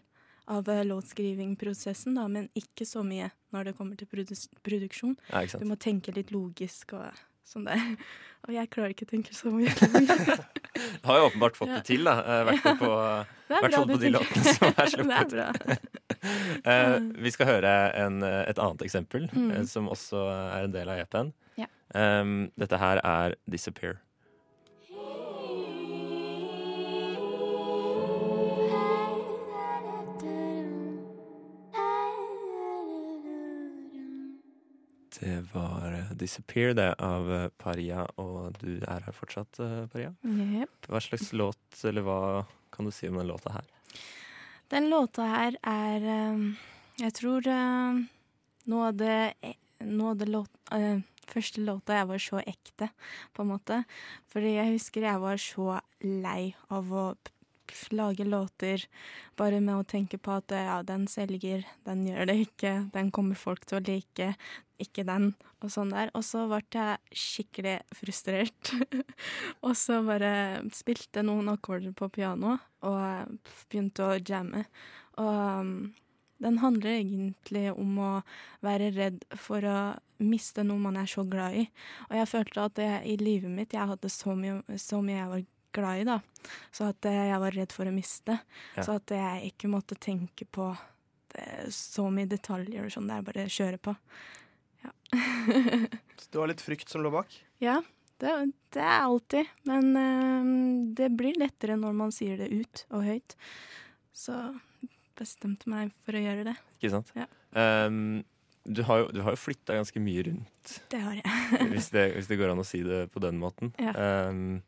av 0.52 0.68
eh, 0.70 0.84
låtskrivingprosessen, 0.86 2.16
da, 2.16 2.28
men 2.28 2.50
ikke 2.56 2.86
så 2.86 3.04
mye 3.08 3.30
når 3.54 3.70
det 3.70 3.76
kommer 3.78 3.96
til 4.00 4.08
produksjon. 4.64 5.16
Ja, 5.32 5.46
Du 5.60 5.66
må 5.66 5.76
tenke 5.80 6.14
litt 6.16 6.32
logisk 6.32 6.94
og 6.94 7.12
sånn 7.48 7.66
der. 7.70 7.82
Og 8.48 8.52
jeg 8.56 8.70
klarer 8.74 8.92
ikke 8.92 9.06
å 9.08 9.12
tenke 9.14 9.34
så 9.36 9.52
mye. 9.54 9.72
Har 11.08 11.20
jo 11.22 11.28
åpenbart 11.30 11.56
fått 11.56 11.72
det 11.72 11.84
til, 11.88 12.04
da. 12.08 12.18
Vært 12.20 12.42
I 12.42 12.48
hvert 12.50 12.64
fall 12.66 12.78
på, 12.82 12.90
hvert 13.54 13.76
fall 13.78 13.88
på 13.94 14.00
de 14.02 14.12
låtene 14.12 14.56
som 14.58 14.68
er 14.68 14.76
Det 14.84 14.90
sluppet. 14.92 15.90
Eh, 16.64 16.98
vi 17.24 17.32
skal 17.36 17.50
høre 17.54 17.72
en, 18.00 18.20
eh, 18.24 18.42
et 18.52 18.60
annet 18.60 18.84
eksempel, 18.88 19.30
Mm. 19.32 19.52
eh, 19.52 19.64
som 19.70 19.88
også 19.92 20.26
er 20.34 20.68
en 20.68 20.76
del 20.76 20.92
av 20.92 21.00
EP-en. 21.06 21.32
Ja. 21.60 21.68
Um, 21.96 22.52
dette 22.60 22.80
her 22.80 23.00
er 23.04 23.36
'Disappear'. 23.48 24.00
Det 35.24 35.54
var 35.54 35.94
eh, 35.94 36.12
'Disappear', 36.12 36.74
det, 36.74 36.96
av 37.00 37.30
eh, 37.32 37.50
Paria, 37.58 38.04
og 38.20 38.58
du 38.60 38.82
er 38.84 39.06
her 39.06 39.16
fortsatt, 39.16 39.60
eh, 39.64 39.86
Paria. 39.88 40.12
Yep. 40.28 40.90
Hva 40.92 41.00
slags 41.00 41.32
låt, 41.32 41.84
eller 41.88 42.04
hva 42.04 42.18
kan 42.76 42.90
du 42.90 42.92
si 42.92 43.08
om 43.08 43.16
den 43.22 43.30
låta 43.32 43.54
her? 43.56 43.70
Den 44.74 44.90
låta 44.92 45.30
her 45.30 45.56
er 45.64 46.10
Jeg 47.00 47.14
tror 47.18 47.48
eh, 47.48 48.04
noe 48.70 48.90
av 48.92 48.98
det, 49.00 49.56
noe 49.88 50.12
av 50.12 50.20
det 50.20 50.28
låt, 50.28 50.52
eh, 50.76 51.00
første 51.32 51.64
låta 51.64 52.02
jeg 52.02 52.10
var 52.12 52.20
så 52.22 52.42
ekte, 52.44 52.90
på 53.34 53.46
en 53.46 53.54
måte. 53.56 53.80
Fordi 54.28 54.58
jeg 54.58 54.76
husker 54.76 55.08
jeg 55.08 55.24
var 55.24 55.40
så 55.42 55.80
lei 56.04 56.54
av 56.70 56.92
å 56.92 57.06
lage 57.90 58.26
låter 58.26 58.86
bare 59.40 59.60
med 59.60 59.76
å 59.80 59.88
tenke 59.88 60.20
på 60.22 60.36
at 60.38 60.52
eh, 60.54 60.68
ja, 60.68 60.82
den 60.86 61.08
selger, 61.08 61.66
den 61.88 62.06
gjør 62.08 62.30
det 62.30 62.38
ikke, 62.48 62.74
den 62.94 63.12
kommer 63.16 63.40
folk 63.40 63.66
til 63.66 63.80
å 63.80 63.86
like, 63.88 64.34
ikke 64.84 65.06
den, 65.08 65.32
og 65.64 65.72
sånn 65.74 65.94
der. 65.94 66.12
Og 66.18 66.26
så 66.28 66.46
ble 66.50 66.62
jeg 66.74 67.20
skikkelig 67.24 67.78
frustrert. 67.96 68.74
og 69.66 69.76
så 69.80 70.02
bare 70.06 70.34
spilte 70.76 71.26
noen 71.26 71.52
akkorder 71.54 71.96
på 71.98 72.12
piano 72.14 72.58
og 72.84 73.00
eh, 73.00 73.58
begynte 73.72 74.08
å 74.08 74.20
jamme. 74.20 74.66
Og 75.22 75.36
um, 75.64 75.76
den 76.44 76.60
handler 76.60 76.98
egentlig 76.98 77.70
om 77.72 77.98
å 78.04 78.12
være 78.66 78.92
redd 78.96 79.24
for 79.40 79.64
å 79.64 79.78
miste 80.24 80.64
noe 80.66 80.82
man 80.82 80.98
er 81.00 81.10
så 81.10 81.24
glad 81.28 81.56
i. 81.62 81.66
Og 82.10 82.16
jeg 82.20 82.30
følte 82.32 82.68
at 82.68 82.82
jeg, 82.84 83.02
i 83.14 83.18
livet 83.22 83.52
mitt 83.52 83.76
jeg 83.76 83.90
hadde 83.90 84.12
så 84.12 84.36
mye, 84.38 84.62
så 84.80 85.00
mye 85.04 85.20
jeg 85.20 85.32
var 85.32 85.46
glad 85.74 86.02
i, 86.02 86.08
da. 86.08 86.20
Så 86.72 86.88
at 86.92 87.10
eh, 87.10 87.26
jeg 87.32 87.42
var 87.44 87.58
redd 87.58 87.76
for 87.76 87.90
å 87.90 87.96
miste. 87.96 88.38
Ja. 88.76 88.86
Så 88.86 88.98
at 89.00 89.14
jeg 89.16 89.54
ikke 89.54 89.72
måtte 89.72 89.98
tenke 90.00 90.46
på 90.46 90.70
det, 91.34 91.48
så 91.74 92.10
mye 92.14 92.30
detaljer 92.30 92.88
og 92.88 92.94
sånn. 92.94 93.10
Det 93.10 93.18
er 93.18 93.28
bare 93.30 93.48
å 93.48 93.56
kjøre 93.58 93.82
på. 93.82 93.96
Så 96.22 96.30
det 96.32 96.40
var 96.40 96.50
litt 96.52 96.64
frykt 96.64 96.92
som 96.92 97.04
lå 97.06 97.12
bak? 97.14 97.34
Ja, 97.64 97.80
det, 98.22 98.34
det 98.74 98.84
er 98.84 99.00
alltid. 99.06 99.50
Men 99.70 99.96
eh, 100.00 100.52
det 100.98 101.10
blir 101.18 101.40
lettere 101.40 101.78
når 101.80 101.96
man 101.98 102.14
sier 102.16 102.40
det 102.42 102.52
ut 102.54 102.86
og 102.94 103.08
høyt. 103.08 103.38
Så 104.14 104.38
bestemte 105.20 105.70
meg 105.72 105.94
for 106.06 106.18
å 106.18 106.22
gjøre 106.24 106.46
det. 106.50 106.56
Ikke 106.80 106.94
sant? 106.96 107.12
Ja. 107.18 107.28
Um, 107.54 108.24
du 108.64 108.82
har 108.88 109.04
jo, 109.04 109.08
du 109.12 109.20
har 109.26 109.36
jo 109.36 109.42
flytta 109.42 109.76
ganske 109.76 110.00
mye 110.00 110.24
rundt, 110.30 110.76
Det 110.92 111.02
har 111.04 111.18
jeg. 111.20 111.66
hvis 111.74 111.90
det, 111.94 112.06
hvis 112.16 112.30
det 112.30 112.38
går 112.40 112.54
an 112.54 112.64
å 112.64 112.68
si 112.68 112.80
det 112.86 113.06
på 113.14 113.22
den 113.24 113.42
måten. 113.42 113.74
Ja. 113.82 113.94
Um, 114.30 114.62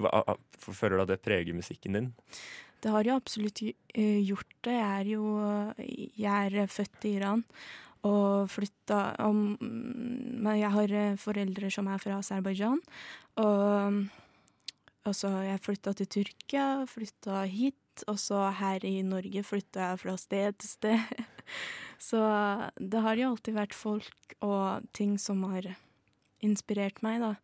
hva, 0.00 0.36
føler 0.58 0.98
du 0.98 1.04
at 1.06 1.14
det 1.14 1.22
preger 1.24 1.56
musikken 1.56 1.96
din? 1.96 2.10
Det 2.82 2.90
har 2.90 3.06
jo 3.06 3.14
absolutt 3.14 3.62
eh, 3.62 4.20
gjort 4.26 4.52
det. 4.66 4.74
Jeg 4.74 5.00
er 5.00 5.10
jo 5.12 5.24
jeg 6.18 6.50
er 6.50 6.70
født 6.72 7.06
i 7.06 7.16
Iran 7.20 7.44
og 8.02 8.50
flytta 8.50 9.14
om, 9.22 9.56
Men 9.60 10.58
jeg 10.58 10.70
har 10.74 10.92
eh, 10.92 11.18
foreldre 11.20 11.70
som 11.70 11.86
er 11.88 12.00
fra 12.02 12.18
Aserbajdsjan. 12.18 12.80
Og, 13.42 14.00
og 15.06 15.14
så 15.14 15.30
jeg 15.46 15.62
flytta 15.62 15.94
til 15.98 16.10
Tyrkia, 16.16 16.66
flytta 16.90 17.44
hit. 17.46 17.78
Og 18.08 18.18
så 18.18 18.48
her 18.56 18.84
i 18.88 19.02
Norge 19.04 19.42
flytta 19.44 19.92
jeg 19.92 20.02
fra 20.02 20.16
sted 20.16 20.58
til 20.58 20.68
sted. 20.68 21.24
Så 22.02 22.18
det 22.80 22.98
har 23.04 23.14
jo 23.20 23.28
alltid 23.30 23.54
vært 23.54 23.76
folk 23.78 24.32
og 24.42 24.88
ting 24.96 25.12
som 25.22 25.44
har 25.52 25.68
inspirert 26.42 26.98
meg, 27.04 27.20
da. 27.22 27.36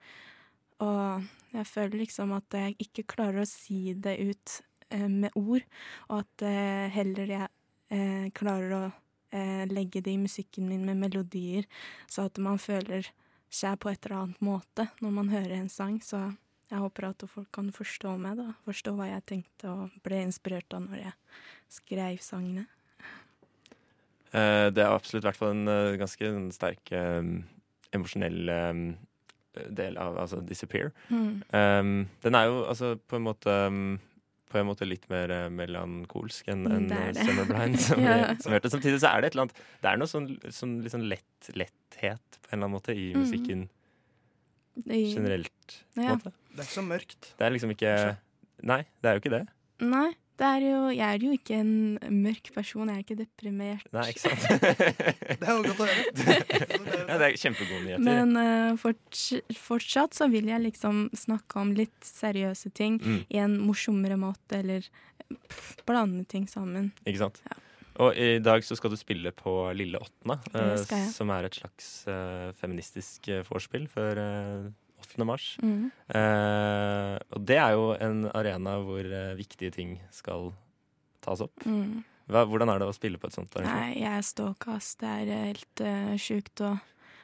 Og 0.83 1.29
jeg 1.55 1.67
føler 1.69 2.01
liksom 2.03 2.33
at 2.37 2.57
jeg 2.57 2.75
ikke 2.83 3.07
klarer 3.15 3.45
å 3.45 3.49
si 3.49 3.95
det 3.95 4.17
ut 4.19 4.57
eh, 4.91 5.07
med 5.07 5.35
ord, 5.39 5.63
og 6.09 6.25
at 6.25 6.47
eh, 6.49 6.89
heller 6.95 7.33
jeg 7.35 7.49
eh, 7.95 8.27
klarer 8.35 8.75
å 8.77 8.83
eh, 9.31 9.65
legge 9.71 10.03
det 10.05 10.15
i 10.15 10.21
musikken 10.21 10.69
min 10.69 10.85
med 10.87 11.01
melodier, 11.01 11.69
så 12.11 12.29
at 12.29 12.39
man 12.43 12.61
føler 12.63 13.09
seg 13.49 13.79
på 13.81 13.91
et 13.91 14.05
eller 14.05 14.23
annet 14.23 14.45
måte 14.45 14.89
når 15.01 15.15
man 15.21 15.33
hører 15.33 15.57
en 15.59 15.71
sang. 15.73 16.01
Så 16.05 16.21
jeg 16.69 16.83
håper 16.83 17.09
at 17.09 17.25
folk 17.33 17.49
kan 17.55 17.71
forstå 17.73 18.17
meg, 18.21 18.41
da. 18.41 18.53
Forstå 18.69 18.93
hva 18.97 19.09
jeg 19.09 19.27
tenkte 19.29 19.71
og 19.73 20.01
ble 20.05 20.21
inspirert 20.27 20.75
av 20.77 20.85
når 20.85 21.07
jeg 21.07 21.15
skrev 21.79 22.19
sangene. 22.25 22.67
Eh, 24.37 24.69
det 24.75 24.85
er 24.85 24.93
absolutt 24.93 25.25
i 25.25 25.29
hvert 25.31 25.41
fall 25.41 25.55
en 25.57 25.73
eh, 25.73 25.97
ganske 26.01 26.29
en 26.29 26.51
sterk 26.53 26.93
um, 26.93 27.39
emosjonell 27.97 28.51
um, 28.53 28.83
del 29.57 29.97
av 29.97 30.19
altså 30.21 30.43
'Disappear'. 30.45 30.93
Mm. 31.09 31.41
Um, 31.49 32.09
den 32.23 32.37
er 32.37 32.51
jo 32.51 32.65
altså 32.69 32.97
på 33.09 33.17
en 33.17 33.25
måte 33.25 33.55
um, 33.67 33.97
på 34.49 34.59
en 34.61 34.67
måte 34.69 34.87
litt 34.89 35.05
mer 35.11 35.31
eh, 35.35 35.49
melankolsk 35.53 36.49
enn 36.53 36.67
en 36.67 36.89
Summer. 36.89 37.13
'Summerblind'. 37.19 37.79
Som, 37.89 38.01
Ja. 38.03 38.15
vi, 38.33 38.43
som 38.43 38.53
hørte. 38.57 38.71
Samtidig 38.73 39.01
så 39.03 39.11
er 39.13 39.21
det 39.21 39.27
et 39.31 39.35
eller 39.37 39.47
annet 39.49 39.59
Det 39.83 39.91
er 39.93 39.97
noe 40.01 40.09
sånn, 40.11 40.29
sånn 40.55 40.77
litt 40.83 40.93
sånn 40.95 41.09
lett, 41.09 41.51
letthet 41.55 42.39
på 42.43 42.53
en 42.53 42.59
eller 42.59 42.65
annen 42.69 42.77
måte 42.79 42.95
i 42.97 43.11
Mm. 43.15 43.21
musikken 43.25 43.67
mm. 44.87 45.15
generelt. 45.15 45.83
Ja. 45.97 46.15
måte. 46.17 46.33
Det 46.55 46.61
er 46.63 46.67
ikke 46.69 46.79
så 46.81 46.87
mørkt. 46.87 47.33
Det 47.39 47.47
er 47.47 47.51
liksom 47.55 47.71
ikke 47.77 47.93
Nei, 48.63 48.81
det 49.03 49.07
er 49.11 49.15
jo 49.15 49.21
ikke 49.23 49.35
det. 49.37 49.45
Nei, 49.87 50.09
er 50.47 50.63
jo, 50.63 50.79
jeg 50.95 51.03
er 51.17 51.25
jo 51.25 51.33
ikke 51.35 51.57
en 51.59 51.73
mørk 52.23 52.51
person. 52.55 52.89
Jeg 52.89 52.95
er 53.01 53.05
ikke 53.05 53.17
deprimert. 53.19 53.87
Nei, 53.93 54.05
ikke 54.13 54.23
sant? 54.23 54.45
Det 55.41 55.43
er 55.43 55.51
jo 55.51 55.63
godt 55.67 55.83
å 55.83 55.89
høre. 55.89 56.39
ja, 57.09 57.17
det 57.19 57.27
er 57.29 57.37
kjempegode 57.43 57.81
nyheter. 57.87 58.05
Men 58.07 58.37
uh, 58.39 58.77
forts 58.79 59.25
fortsatt 59.59 60.15
så 60.19 60.29
vil 60.31 60.47
jeg 60.53 60.63
liksom 60.67 61.09
snakke 61.19 61.59
om 61.63 61.73
litt 61.79 61.99
seriøse 62.07 62.71
ting 62.77 62.99
Mm. 63.03 63.21
i 63.31 63.39
en 63.43 63.57
morsommere 63.63 64.17
måte, 64.19 64.59
eller 64.63 64.87
pff, 65.49 65.77
blande 65.87 66.25
ting 66.29 66.47
sammen. 66.51 66.91
Ikke 67.07 67.21
sant? 67.27 67.41
Og 67.99 68.15
i 68.19 68.39
dag 68.43 68.63
så 68.63 68.77
skal 68.79 68.93
du 68.95 68.97
spille 69.01 69.33
på 69.35 69.53
Lille 69.75 69.99
Åttende, 69.99 70.37
jeg. 70.55 71.09
som 71.15 71.31
er 71.35 71.49
et 71.49 71.57
slags 71.59 71.89
uh, 72.07 72.51
feministisk 72.59 73.27
vorspiel 73.51 73.89
for 73.91 74.21
8. 75.09 75.25
mars. 75.29 75.49
Mm. 75.65 75.91
Eh, 76.15 77.15
og 77.35 77.45
det 77.49 77.59
er 77.61 77.75
jo 77.77 77.91
en 77.97 78.27
arena 78.37 78.79
hvor 78.85 79.05
eh, 79.05 79.37
viktige 79.39 79.75
ting 79.75 79.97
skal 80.15 80.53
tas 81.25 81.43
opp. 81.45 81.67
Mm. 81.67 82.05
Hva, 82.29 82.45
hvordan 82.49 82.73
er 82.73 82.83
det 82.83 82.89
å 82.91 82.97
spille 82.97 83.21
på 83.21 83.31
et 83.31 83.37
sånt 83.37 83.55
arrangement? 83.57 83.87
Nei, 83.89 84.03
jeg 84.03 84.13
er 84.13 84.27
ståkast. 84.29 84.99
Det 85.01 85.13
er 85.15 85.31
helt 85.49 85.83
uh, 85.85 86.13
sjukt 86.21 86.61
å 86.61 86.75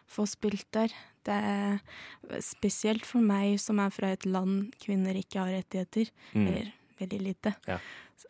få 0.09 0.25
spilt 0.29 0.65
der. 0.73 0.95
Det 1.25 1.37
er 1.37 2.41
spesielt 2.45 3.05
for 3.09 3.25
meg 3.25 3.59
som 3.61 3.83
er 3.85 3.93
fra 3.93 4.15
et 4.17 4.25
land 4.25 4.73
kvinner 4.81 5.17
ikke 5.21 5.43
har 5.43 5.53
rettigheter. 5.59 6.09
Mm. 6.33 6.47
Eller 6.47 6.73
veldig 7.03 7.21
lite. 7.21 7.53
Ja. 7.69 7.77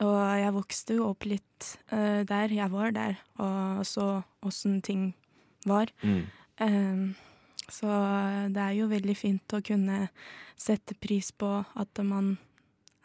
Og 0.03 0.19
jeg 0.41 0.55
vokste 0.57 0.99
jo 0.99 1.07
opp 1.13 1.29
litt 1.31 1.69
uh, 1.95 2.27
der. 2.27 2.51
Jeg 2.51 2.75
var 2.75 2.95
der 2.97 3.23
og 3.39 3.87
så 3.87 4.09
åssen 4.43 4.81
ting 4.83 5.13
var. 5.65 5.95
Mm. 6.03 6.25
Ehm, 6.63 7.15
så 7.73 7.89
det 8.53 8.61
er 8.61 8.75
jo 8.79 8.89
veldig 8.91 9.15
fint 9.17 9.55
å 9.57 9.63
kunne 9.65 10.09
sette 10.57 10.95
pris 11.01 11.31
på 11.33 11.49
at 11.75 12.03
man 12.05 12.37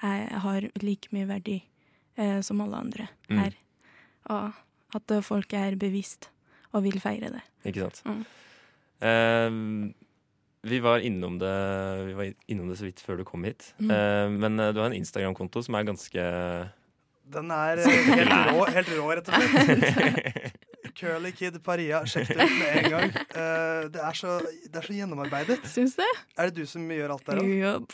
er, 0.03 0.27
har 0.43 0.67
like 0.83 1.09
mye 1.15 1.27
verdi 1.29 1.57
eh, 2.17 2.41
som 2.45 2.61
alle 2.61 2.77
andre 2.83 3.07
Mm. 3.29 3.39
her. 3.43 3.53
Og 4.29 4.53
at 4.95 5.11
eh, 5.11 5.21
folk 5.21 5.53
er 5.53 5.75
bevisst 5.79 6.29
og 6.73 6.83
vil 6.83 6.99
feire 7.01 7.29
det. 7.33 7.41
Ikke 7.65 7.87
sant? 7.89 8.03
Mm. 8.05 8.25
Eh, 9.05 9.49
vi 10.69 10.79
var 10.83 10.99
innom 10.99 11.37
det 11.39 11.51
Vi 12.09 12.13
var 12.17 12.33
innom 12.51 12.67
det 12.69 12.77
så 12.81 12.83
vidt 12.83 12.99
før 12.99 13.17
du 13.21 13.23
kom 13.23 13.43
hit. 13.47 13.73
Mm. 13.79 13.91
Eh, 13.95 14.29
men 14.43 14.59
eh, 14.59 14.73
du 14.75 14.81
har 14.81 14.89
en 14.91 14.97
Instagram-konto 14.97 15.63
som 15.63 15.75
er 15.79 15.83
ganske 15.87 16.25
Den 17.29 17.51
er 17.53 17.79
eh, 17.79 18.09
helt 18.09 18.33
rå, 18.51 18.65
helt 18.73 18.91
rå 18.97 19.07
rett 19.15 19.29
og 19.29 19.35
slett. 19.39 20.55
Curly 20.97 21.31
Kid 21.35 21.59
Paria, 21.65 22.03
sjekk 22.09 22.33
det 22.33 22.49
ut 22.49 22.57
med 22.57 22.77
en 22.81 22.91
gang. 22.95 23.15
Uh, 23.33 23.87
det, 23.93 24.03
er 24.03 24.17
så, 24.17 24.39
det 24.65 24.81
er 24.81 24.89
så 24.89 24.97
gjennomarbeidet. 24.97 25.61
Syns 25.69 25.97
det. 25.99 26.09
Er 26.37 26.49
det 26.49 26.63
du 26.63 26.69
som 26.69 26.85
gjør 26.89 27.17
alt 27.17 27.29
der 27.29 27.43
òg? 27.43 27.89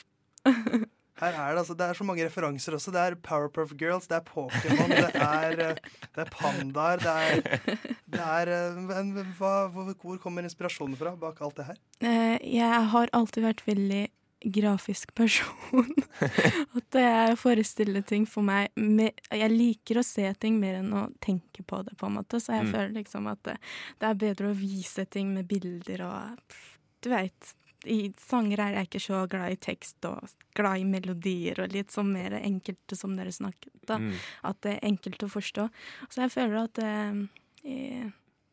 Her 1.16 1.32
er 1.32 1.54
det, 1.54 1.62
altså, 1.62 1.76
det 1.80 1.86
er 1.86 1.96
så 1.96 2.04
mange 2.04 2.26
referanser 2.28 2.76
også. 2.76 2.92
Det 2.92 3.00
er 3.00 3.16
Powerpuff 3.24 3.72
Girls, 3.80 4.08
det 4.12 4.18
er 4.18 4.26
Pokémon, 4.28 4.92
det 4.92 5.12
er, 5.16 5.54
eh, 5.64 6.02
det 6.12 6.26
er 6.26 6.32
pandaer, 6.34 7.00
det 7.00 7.14
er, 7.14 7.78
det 8.12 8.26
er 8.26 8.52
eh, 8.52 8.82
men, 8.84 9.14
hva, 9.38 9.54
hvor, 9.72 10.18
kommer 10.20 10.44
inspirasjonen 10.44 10.98
fra 11.00 11.16
bak 11.20 11.40
alt 11.46 11.56
det 11.62 11.70
her? 11.70 11.80
Eh, 12.04 12.36
jeg 12.58 12.82
har 12.92 13.14
alltid 13.16 13.48
vært 13.48 13.64
veldig 13.64 14.02
grafisk 14.46 15.14
person. 15.18 15.90
At 16.78 16.98
jeg 17.00 17.38
forestiller 17.42 18.04
ting 18.06 18.26
for 18.30 18.46
meg 18.46 18.70
Jeg 18.76 19.50
liker 19.52 20.00
å 20.00 20.06
se 20.06 20.28
ting 20.40 20.60
mer 20.62 20.80
enn 20.82 20.94
å 20.94 21.08
tenke 21.24 21.64
på 21.66 21.82
det, 21.88 21.96
på 21.98 22.08
en 22.10 22.18
måte. 22.20 22.40
Så 22.40 22.54
jeg 22.54 22.66
Mm. 22.66 22.72
føler 22.74 22.94
liksom 23.02 23.28
at 23.32 23.44
det, 23.44 23.58
det 24.00 24.08
er 24.10 24.16
bedre 24.22 24.52
å 24.52 24.58
vise 24.58 25.06
ting 25.10 25.34
med 25.34 25.48
bilder 25.48 26.06
og 26.08 26.58
Du 27.02 27.10
veit. 27.12 27.54
I 27.86 28.12
sanger 28.18 28.60
er 28.64 28.74
jeg 28.80 28.88
ikke 28.88 29.02
så 29.04 29.18
glad 29.30 29.52
i 29.54 29.58
tekst 29.62 30.06
og 30.10 30.30
glad 30.58 30.80
i 30.82 30.86
melodier 30.90 31.60
og 31.62 31.72
litt 31.76 31.92
sånn 31.94 32.08
mer 32.16 32.34
enkelte 32.40 32.96
som 32.98 33.14
dere 33.16 33.30
snakket. 33.32 33.74
da. 33.86 34.00
mm. 34.02 34.14
At 34.50 34.62
det 34.66 34.72
er 34.80 34.88
enkelt 34.90 35.22
å 35.22 35.30
forstå. 35.30 35.68
Så 36.10 36.24
jeg 36.24 36.34
føler 36.34 36.64
at 36.64 36.74
det, 36.80 37.28
eh, 37.64 38.08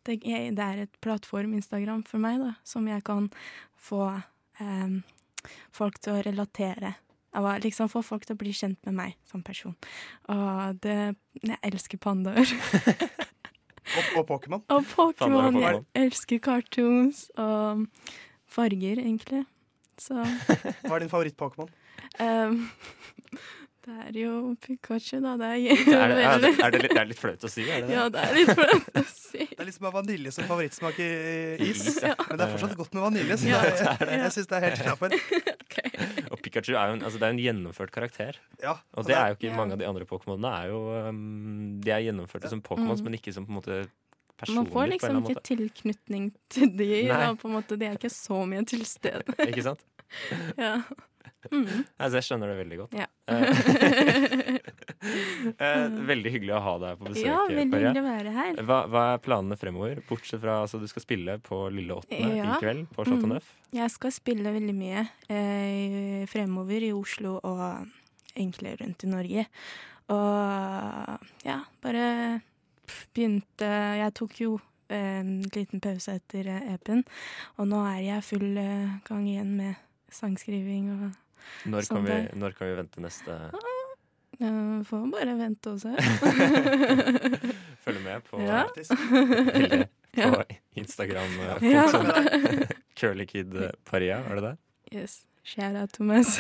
det, 0.05 0.19
det 0.21 0.59
er 0.67 0.83
et 0.85 1.01
plattform, 1.01 1.55
Instagram, 1.57 2.03
for 2.05 2.19
meg, 2.21 2.41
da, 2.45 2.53
som 2.65 2.85
jeg 2.91 3.01
kan 3.09 3.31
få 3.81 4.03
eh, 4.61 5.01
folk 5.75 5.99
til 6.03 6.17
å 6.17 6.23
relatere. 6.27 6.95
Og 7.39 7.49
liksom 7.65 7.89
få 7.89 8.03
folk 8.05 8.27
til 8.29 8.37
å 8.37 8.41
bli 8.43 8.53
kjent 8.53 8.79
med 8.85 8.97
meg 8.99 9.15
som 9.29 9.43
person. 9.45 9.77
Og 10.29 10.81
det 10.85 11.15
Jeg 11.43 11.59
elsker 11.63 11.99
pandaer. 11.99 12.45
Og, 13.83 14.21
og 14.21 14.27
Pokémon. 14.29 14.61
Og 14.71 14.85
Pokémon. 14.87 15.57
Jeg 15.59 15.81
elsker 15.99 16.39
cartoons 16.39 17.25
og 17.37 17.83
farger, 18.47 19.01
egentlig. 19.03 19.43
Så 20.01 20.15
Hva 20.23 20.95
er 20.97 21.03
din 21.03 21.11
favoritt-Pokémon? 21.11 21.69
Um, 22.23 22.71
Det 23.83 23.95
er 23.99 24.15
jo 24.15 24.33
Pikachu, 24.63 25.17
da. 25.25 25.33
Det 25.41 25.47
er, 25.51 25.57
Er 25.59 26.13
det, 26.15 26.19
er, 26.23 26.39
det, 26.39 26.51
er, 26.63 26.71
det 26.71 26.81
litt, 26.85 26.93
det 26.95 27.01
er 27.01 27.09
litt 27.11 27.19
flaut 27.19 27.43
å 27.43 27.51
si? 27.51 27.65
Er 27.67 27.81
det 27.83 27.89
det? 27.89 27.95
Ja, 27.97 28.05
det 28.15 28.21
er 28.29 28.37
litt 28.37 28.53
flaut 28.55 29.01
å 29.01 29.03
si. 29.11 29.47
Det 29.51 29.59
er 29.59 29.67
litt 29.67 29.75
som 29.75 29.89
å 29.89 29.91
ha 29.91 29.95
vanilje 29.97 30.33
som 30.37 30.47
favorittsmak 30.47 31.01
i 31.03 31.09
i 31.59 31.71
is. 31.73 31.83
Ja. 31.99 32.13
Men 32.29 32.39
det 32.39 32.47
er 32.47 32.53
fortsatt 32.55 32.77
godt 32.79 32.95
med 32.95 33.03
vanilje, 33.09 33.39
så 33.43 33.49
Ja, 33.51 33.59
er, 33.67 33.83
jeg, 34.07 34.21
jeg 34.23 34.35
syns 34.37 34.51
det 34.53 34.59
er 34.61 34.67
helt 34.69 34.85
innafor. 34.85 35.17
Og 36.33 36.39
Pikachu 36.45 36.73
er 36.79 36.93
jo 36.93 36.97
en, 36.99 37.03
altså 37.09 37.19
det 37.19 37.27
er 37.27 37.35
en 37.35 37.43
gjennomført 37.43 37.93
karakter. 37.95 38.39
Ja, 38.63 38.77
Og 38.95 39.09
det 39.09 39.17
er 39.19 39.33
jo 39.33 39.39
ikke 39.41 39.51
Ja. 39.51 39.57
mange 39.59 39.75
av 39.75 39.83
de 39.83 39.89
andre 39.91 40.07
Pokémonene. 40.09 40.53
er 40.63 40.71
jo 40.71 40.81
um, 41.11 41.81
De 41.83 41.91
er 41.97 42.07
gjennomførte 42.07 42.49
som 42.53 42.63
Pokémons, 42.63 43.03
Mm. 43.03 43.11
men 43.11 43.19
ikke 43.19 43.35
som 43.35 43.47
på 43.49 43.51
en 43.53 43.59
måte. 43.59 43.83
Man 44.51 44.67
får 44.67 44.89
liksom 44.95 45.21
ikke 45.23 45.43
tilknytning 45.47 46.31
til 46.51 46.71
de. 46.79 46.89
Da, 47.11 47.33
på 47.39 47.47
en 47.51 47.55
måte. 47.59 47.77
De 47.79 47.87
er 47.87 47.99
ikke 47.99 48.11
så 48.11 48.41
mye 48.47 48.63
til 48.67 48.83
stede. 48.89 49.23
Ikke 49.51 49.63
sant? 49.63 49.83
Ja. 50.59 50.81
Mm. 51.51 51.85
Altså, 52.03 52.19
jeg 52.21 52.27
skjønner 52.29 52.53
det 52.53 52.57
veldig 52.63 52.79
godt. 52.85 52.95
Ja. 53.01 53.09
Eh, 55.03 55.59
eh, 55.59 55.95
veldig 56.13 56.31
hyggelig 56.31 56.53
å 56.55 56.61
ha 56.63 56.73
deg 56.79 56.99
på 57.01 57.09
besøk. 57.09 57.25
ja, 57.27 57.39
veldig 57.51 57.79
hyggelig 57.81 58.03
å 58.03 58.05
være 58.07 58.33
her. 58.37 58.61
Hva, 58.69 58.77
hva 58.91 59.01
er 59.17 59.23
planene 59.25 59.57
fremover? 59.59 59.99
Bortsett 60.07 60.39
fra 60.45 60.61
altså, 60.63 60.79
du 60.79 60.87
skal 60.91 61.03
spille 61.03 61.35
på 61.43 61.59
Lille 61.75 61.97
Åttende 61.99 62.37
Ja. 62.39 62.53
i 62.55 62.61
kveld 62.63 62.87
på 62.95 63.07
Chateau 63.09 63.33
Mm. 63.33 63.41
Jeg 63.73 63.91
skal 63.91 64.13
spille 64.15 64.53
veldig 64.55 64.75
mye 64.77 65.03
eh, 65.33 66.23
fremover 66.31 66.85
i 66.87 66.93
Oslo 66.95 67.39
og 67.43 67.89
egentlig 68.37 68.77
rundt 68.81 69.03
i 69.07 69.11
Norge. 69.11 69.47
Og 70.13 71.29
ja, 71.47 71.59
bare 71.83 72.07
begynte 73.15 73.69
Jeg 74.03 74.15
tok 74.19 74.41
jo 74.43 74.59
en 74.93 75.39
liten 75.55 75.81
pause 75.81 76.19
etter 76.19 76.47
eh, 76.53 76.75
EP-en, 76.75 77.03
og 77.57 77.69
nå 77.71 77.81
er 77.95 78.01
jeg 78.05 78.27
full 78.29 78.59
eh, 78.61 78.99
gang 79.09 79.27
igjen 79.27 79.55
med 79.57 79.75
sangskriving 80.13 80.91
og 80.93 81.05
Når, 81.67 81.87
kan 81.89 82.05
vi- 82.07 82.29
når 82.39 82.55
kan 82.59 82.69
vi 82.69 82.75
vente 82.81 83.01
neste 83.05 83.37
uh, 84.43 84.83
Får 84.89 85.05
bare 85.13 85.35
vente 85.39 85.71
og 85.71 85.79
se. 85.83 85.93
Følge 87.85 88.01
med 88.05 88.25
på, 88.29 88.41
Ja. 88.43 88.65
Ja. 90.15 90.27
på 90.35 90.43
Instagram. 90.77 91.37
eh, 91.41 91.63
Ja. 91.71 91.87
kontoen. 91.89 92.67
Curly 93.01 93.25
Kid 93.27 93.55
eh, 93.57 93.71
Paria, 93.89 94.19
var 94.27 94.35
det 94.37 94.43
det? 94.51 94.57
Yes. 94.99 95.23
Share 95.45 95.81
out 95.81 95.91
to 95.95 96.03
Thomas. 96.05 96.37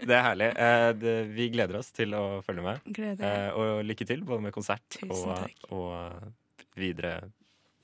Det 0.00 0.14
er 0.16 0.22
herlig. 0.24 0.48
Eh, 0.56 1.26
vi 1.36 1.48
gleder 1.52 1.76
oss 1.78 1.92
til 1.94 2.14
å 2.16 2.40
følge 2.46 2.64
med. 2.64 2.80
Gleder. 2.96 3.52
Og 3.60 3.84
lykke 3.86 4.06
til, 4.08 4.24
både 4.26 4.42
med 4.48 4.54
konsert 4.56 4.96
og, 5.06 5.36
og 5.70 6.72
videre 6.80 7.18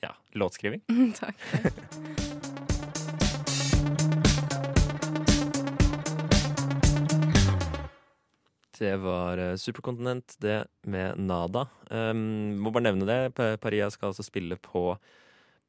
ja, 0.03 0.15
låtskriving. 0.41 0.83
Takk. 1.21 2.73
Det 8.79 8.93
var 9.01 9.39
eh, 9.41 9.55
Superkontinent, 9.61 10.37
det 10.43 10.67
med 10.87 11.19
Nada. 11.19 11.67
Um, 11.91 12.59
må 12.61 12.73
bare 12.75 12.89
nevne 12.91 13.07
det. 13.09 13.21
Paria 13.63 13.89
skal 13.95 14.11
altså 14.13 14.25
spille 14.27 14.59
på, 14.61 14.97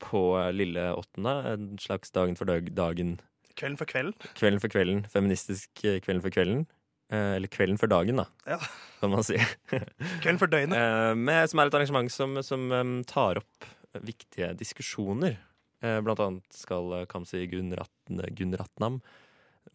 på 0.03 0.21
Lille 0.55 0.89
Åttende. 0.97 1.35
En 1.53 1.69
slags 1.81 2.11
dagen 2.15 2.35
for 2.39 2.49
dag, 2.49 2.67
dagen. 2.75 3.17
Kvelden 3.57 3.77
for 3.79 3.89
kvelden. 3.89 4.13
Kvelden 4.37 4.61
for 4.61 4.69
kvelden. 4.73 5.05
Feministisk 5.09 5.85
eh, 5.87 5.99
Kvelden 6.03 6.21
for 6.25 6.33
kvelden. 6.35 6.65
Eh, 7.09 7.37
eller 7.37 7.47
Kvelden 7.47 7.79
for 7.79 7.87
dagen, 7.89 8.19
da, 8.19 8.25
Ja. 8.45 8.59
kan 8.99 9.13
man 9.15 9.23
si. 9.23 9.39
Kvelden 10.21 10.41
for 10.41 10.51
døgnet. 10.51 10.75
Eh, 10.77 11.13
med, 11.15 11.47
som 11.49 11.63
er 11.63 11.71
et 11.71 11.77
arrangement 11.79 12.11
som, 12.13 12.35
som 12.43 12.67
um, 12.75 12.97
tar 13.07 13.39
opp 13.41 13.69
viktige 14.03 14.51
diskusjoner. 14.59 15.39
Eh, 15.81 16.01
blant 16.05 16.19
annet 16.21 16.53
skal 16.59 16.91
eh, 16.99 17.05
Kamzy 17.09 17.45
Gunratnam, 17.49 18.99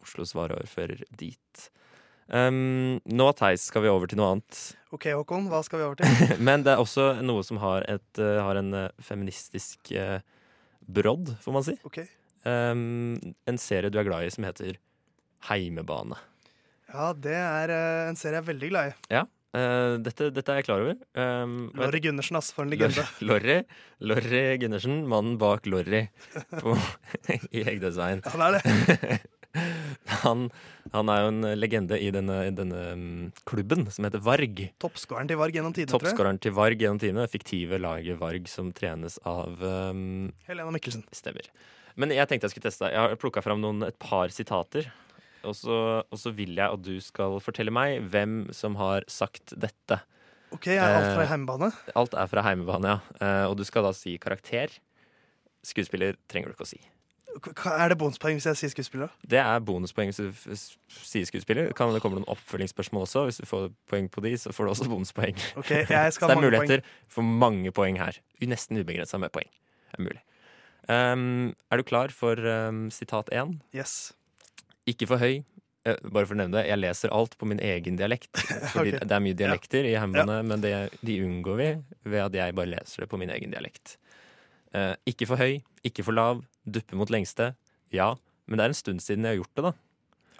Oslos 0.03 0.35
varaordfører, 0.37 1.01
dit. 1.17 1.65
Um, 2.31 3.01
nå, 3.03 3.27
Theis, 3.35 3.65
skal 3.67 3.83
vi 3.83 3.91
over 3.91 4.07
til 4.09 4.19
noe 4.19 4.31
annet. 4.35 4.59
OK, 4.95 5.09
Håkon, 5.11 5.49
hva 5.51 5.59
skal 5.65 5.81
vi 5.81 5.87
over 5.87 5.99
til? 5.99 6.37
Men 6.43 6.63
det 6.65 6.75
er 6.75 6.81
også 6.83 7.09
noe 7.25 7.43
som 7.45 7.59
har, 7.63 7.85
et, 7.91 8.07
uh, 8.21 8.39
har 8.45 8.59
en 8.61 8.71
eh, 8.77 8.89
feministisk 9.03 9.91
uh, 9.97 10.19
brodd, 10.87 11.33
får 11.43 11.55
man 11.55 11.67
si. 11.67 11.75
Ok. 11.87 12.03
Um, 12.47 13.15
en 13.49 13.59
serie 13.61 13.91
du 13.91 13.99
er 13.99 14.07
glad 14.07 14.27
i 14.27 14.33
som 14.33 14.47
heter 14.47 14.79
Heimebane. 15.49 16.19
Ja, 16.93 17.11
det 17.17 17.37
er 17.39 17.73
uh, 17.73 18.09
en 18.11 18.19
serie 18.19 18.39
jeg 18.39 18.45
er 18.45 18.51
veldig 18.53 18.73
glad 18.73 18.91
i. 18.91 18.99
Ja, 19.19 19.27
dette, 19.53 20.31
dette 20.33 20.49
er 20.49 20.63
jeg 20.63 20.65
klar 20.65 20.81
over. 20.81 20.95
Um, 21.13 21.67
Lorry 21.77 21.99
Gundersen, 22.01 22.39
ass, 22.39 22.49
for 22.55 22.65
en 22.65 22.71
legende. 22.73 23.03
Lorry, 23.27 23.59
Lorry 24.01 24.41
Gundersen, 24.63 25.03
mannen 25.11 25.35
bak 25.41 25.69
Lorry 25.69 26.07
på, 26.57 26.73
i 27.53 27.61
Ja, 27.61 28.17
Han 28.33 28.47
er 28.47 28.57
det. 28.57 29.19
Han, 30.23 30.47
han 30.93 31.09
er 31.11 31.21
jo 31.23 31.29
en 31.31 31.47
legende 31.57 31.97
i 31.99 32.09
denne, 32.13 32.37
denne 32.55 32.81
mm, 32.99 33.27
klubben 33.49 33.85
som 33.91 34.07
heter 34.07 34.23
Varg. 34.23 34.61
Toppskåreren 34.83 35.29
til 35.31 35.39
Varg 35.39 35.57
gjennom 35.57 35.75
tidene. 35.75 35.93
Toppskåreren 35.93 36.41
til 36.43 36.55
Varg 36.55 36.81
gjennom 36.81 37.01
tidene. 37.01 37.27
Fiktive 37.31 37.79
laget 37.81 38.19
Varg 38.21 38.49
som 38.51 38.71
trenes 38.75 39.19
av 39.27 39.63
um, 39.63 40.31
Helena 40.49 40.73
Mikkelsen. 40.75 41.05
Stemmer. 41.15 41.49
Men 41.99 42.13
jeg 42.15 42.29
tenkte 42.29 42.49
jeg 42.49 42.55
skulle 42.55 42.69
teste. 42.69 42.91
Jeg 42.93 42.99
har 42.99 43.19
plukka 43.21 43.43
fram 43.45 43.61
noen, 43.61 43.85
et 43.87 43.97
par 44.01 44.33
sitater. 44.33 44.89
Og 45.43 45.55
så, 45.59 45.77
og 46.07 46.19
så 46.19 46.31
vil 46.35 46.55
jeg 46.55 46.63
at 46.63 46.83
du 46.83 46.95
skal 47.03 47.37
fortelle 47.43 47.73
meg 47.73 47.99
hvem 48.13 48.47
som 48.55 48.77
har 48.79 49.05
sagt 49.11 49.55
dette. 49.59 49.99
OK, 50.53 50.69
er 50.75 50.85
alt 50.85 51.11
fra 51.17 51.27
heimebane? 51.27 51.69
Alt 51.97 52.15
er 52.15 52.29
fra 52.29 52.43
heimebane, 52.45 52.95
ja. 52.95 53.19
Eh, 53.19 53.45
og 53.49 53.57
du 53.59 53.65
skal 53.67 53.85
da 53.87 53.91
si 53.97 54.15
karakter. 54.21 54.71
Skuespiller 55.65 56.17
trenger 56.29 56.51
du 56.51 56.55
ikke 56.55 56.67
å 56.67 56.69
si. 56.69 56.79
Er 57.33 57.89
det 57.89 57.97
bonuspoeng 57.97 58.37
hvis 58.37 58.45
jeg 58.49 58.59
sier 58.59 58.73
skuespiller? 58.73 59.13
Det 59.29 59.39
er 59.41 59.63
bonuspoeng 59.65 60.11
hvis 60.11 60.19
du 60.21 60.57
sier 61.03 61.25
skuespiller. 61.29 61.71
Kan 61.77 61.93
det 61.95 62.01
komme 62.03 62.19
noen 62.19 62.29
oppfølgingsspørsmål 62.31 63.07
også. 63.07 63.25
Hvis 63.29 63.41
du 63.41 63.47
får 63.49 63.71
poeng 63.89 64.09
på 64.11 64.23
de, 64.25 64.35
så 64.37 64.53
får 64.55 64.67
du 64.67 64.73
også 64.73 64.89
bonuspoeng. 64.91 65.39
Okay, 65.61 65.83
jeg 65.89 66.13
Så 66.13 66.29
det 66.29 66.37
er 66.37 66.43
muligheter 66.43 66.83
poeng. 66.83 66.99
for 67.15 67.33
mange 67.45 67.73
poeng 67.75 67.97
her. 68.01 68.19
Nesten 68.43 68.81
ubegrensa 68.81 69.17
med 69.21 69.33
poeng. 69.35 69.49
Er 69.97 70.03
mulig. 70.03 70.21
Um, 70.89 71.55
er 71.71 71.79
du 71.79 71.87
klar 71.87 72.11
for 72.11 72.37
um, 72.37 72.89
sitat 72.91 73.31
én? 73.31 73.57
Yes. 73.75 74.13
Ikke 74.89 75.07
for 75.07 75.21
høy. 75.21 75.43
Eh, 75.83 75.99
bare 76.15 76.27
for 76.27 76.35
å 76.35 76.39
nevne 76.39 76.61
det, 76.61 76.67
jeg 76.69 76.79
leser 76.79 77.11
alt 77.15 77.33
på 77.39 77.47
min 77.49 77.59
egen 77.63 77.97
dialekt. 77.99 78.31
Fordi 78.73 78.93
okay. 78.95 79.03
Det 79.03 79.17
er 79.17 79.23
mye 79.23 79.39
dialekter 79.39 79.87
i 79.87 79.95
hjemmene, 79.95 80.39
men 80.47 80.63
det, 80.63 80.73
de 81.03 81.19
unngår 81.25 81.59
vi 81.59 81.69
ved 82.13 82.21
at 82.23 82.37
jeg 82.39 82.55
bare 82.55 82.71
leser 82.77 83.03
det 83.03 83.09
på 83.11 83.19
min 83.19 83.33
egen 83.35 83.51
dialekt. 83.55 83.97
Eh, 84.73 84.93
ikke 85.09 85.27
for 85.29 85.41
høy, 85.41 85.61
ikke 85.85 86.05
for 86.05 86.17
lav, 86.17 86.43
duppe 86.65 86.97
mot 86.97 87.11
lengste. 87.13 87.53
Ja, 87.93 88.13
men 88.47 88.59
det 88.59 88.65
er 88.65 88.73
en 88.73 88.77
stund 88.77 89.03
siden 89.05 89.27
jeg 89.27 89.37
har 89.37 89.43
gjort 89.43 89.59
det, 89.59 89.65
da. 89.69 89.73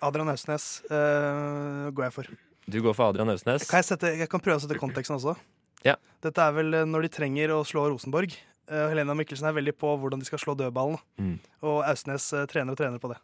Adrian 0.03 0.31
Hausnes 0.31 0.67
eh, 0.89 1.91
går 1.95 2.07
jeg 2.07 2.15
for. 2.15 2.31
Du 2.67 2.79
går 2.83 2.95
for 2.95 3.11
Adrian 3.11 3.31
Øsnes. 3.31 3.67
Kan 3.69 3.83
jeg, 3.83 3.89
sette, 3.91 4.15
jeg 4.19 4.29
kan 4.31 4.41
prøve 4.43 4.59
å 4.59 4.63
sette 4.63 4.79
konteksten 4.79 5.17
også. 5.17 5.35
Ja. 5.83 5.97
Dette 6.23 6.43
er 6.43 6.55
vel 6.55 6.73
eh, 6.79 6.87
når 6.87 7.07
de 7.07 7.13
trenger 7.17 7.53
å 7.55 7.61
slå 7.67 7.85
Rosenborg. 7.91 8.35
Eh, 8.71 8.85
Helena 8.91 9.15
Mikkelsen 9.19 9.47
er 9.49 9.55
veldig 9.55 9.75
på 9.79 9.93
hvordan 9.99 10.23
de 10.23 10.27
skal 10.27 10.41
slå 10.41 10.55
dødballen. 10.59 10.99
Mm. 11.19 11.37
Og 11.67 11.83
Ausnes 11.87 12.29
eh, 12.35 12.47
trener 12.51 12.75
og 12.75 12.79
trener 12.79 13.03
på 13.03 13.11
det. 13.11 13.19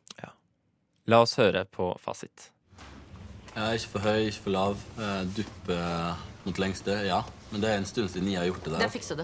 La 1.10 1.24
oss 1.24 1.32
høre 1.40 1.64
på 1.66 1.90
fasit. 1.98 2.52
Ja, 3.56 3.72
ikke 3.74 3.96
for 3.96 4.06
høy, 4.06 4.28
ikke 4.30 4.44
for 4.44 4.54
lav. 4.54 4.84
Eh, 5.00 5.22
duppe 5.40 5.78
mot 6.46 6.60
lengste, 6.62 7.00
ja. 7.08 7.24
Men 7.50 7.64
det 7.64 7.72
er 7.72 7.80
en 7.82 7.88
stund 7.90 8.12
siden 8.14 8.30
jeg 8.30 8.44
har 8.44 8.50
gjort 8.52 8.68
det 8.68 8.76
der. 8.76 8.84
Det 8.84 8.92
fikser 8.94 9.18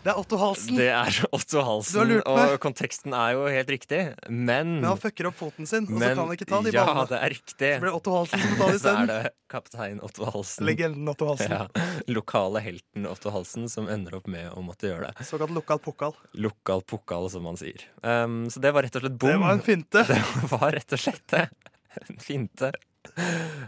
Det 0.00 0.08
er 0.08 0.16
Otto 0.16 0.38
Halsen! 0.40 0.78
Det 0.80 0.86
er 0.88 1.16
Otto 1.36 1.60
Halsen, 1.60 2.12
og 2.24 2.54
konteksten 2.62 3.12
er 3.12 3.34
jo 3.36 3.42
helt 3.52 3.68
riktig, 3.68 3.98
men 4.32 4.78
Men 4.80 4.86
han 4.88 5.00
fucker 5.00 5.28
opp 5.28 5.36
foten 5.36 5.68
sin, 5.68 5.84
og 5.84 6.00
så 6.00 6.12
kan 6.14 6.22
han 6.22 6.32
ikke 6.38 6.48
ta 6.48 6.60
de 6.64 6.72
Ja, 6.72 6.86
ballene. 6.88 7.08
det 7.10 7.18
er 7.20 7.32
riktig. 7.34 7.72
Så 7.74 7.82
blir 7.82 7.90
det 7.90 7.96
Otto 7.98 8.14
Halsen 8.16 8.40
som 8.40 8.54
må 8.54 8.56
ta 8.62 8.70
de 8.70 8.78
Så 8.80 8.94
er 8.94 9.10
det 9.10 9.32
kaptein 9.52 10.00
Otto 10.06 10.30
Halsen. 10.32 10.66
Legenden 10.70 11.12
Otto 11.12 11.28
Halsen. 11.28 11.52
Ja, 11.52 11.86
lokale 12.08 12.62
helten 12.64 13.06
Otto 13.12 13.34
Halsen 13.34 13.68
som 13.68 13.90
ender 13.92 14.16
opp 14.16 14.30
med 14.32 14.48
å 14.56 14.64
måtte 14.64 14.88
gjøre 14.88 15.10
det. 15.10 15.26
Såkalt 15.28 15.52
lokal 15.52 15.82
pokal. 15.84 16.16
Lokal 16.32 16.80
pokal, 16.88 17.28
som 17.34 17.44
man 17.44 17.60
sier. 17.60 17.84
Um, 18.00 18.46
så 18.48 18.62
det 18.64 18.72
var 18.72 18.88
rett 18.88 18.96
og 18.96 19.04
slett 19.04 19.18
bom. 19.20 19.34
Det 19.34 19.40
var 19.44 19.58
en 19.58 19.66
finte. 19.68 20.06
Det 20.08 20.48
var 20.54 20.70
rett 20.78 20.96
og 20.96 21.04
slett 21.04 21.26
det. 21.34 21.44
En 22.08 22.16
finte. 22.22 22.72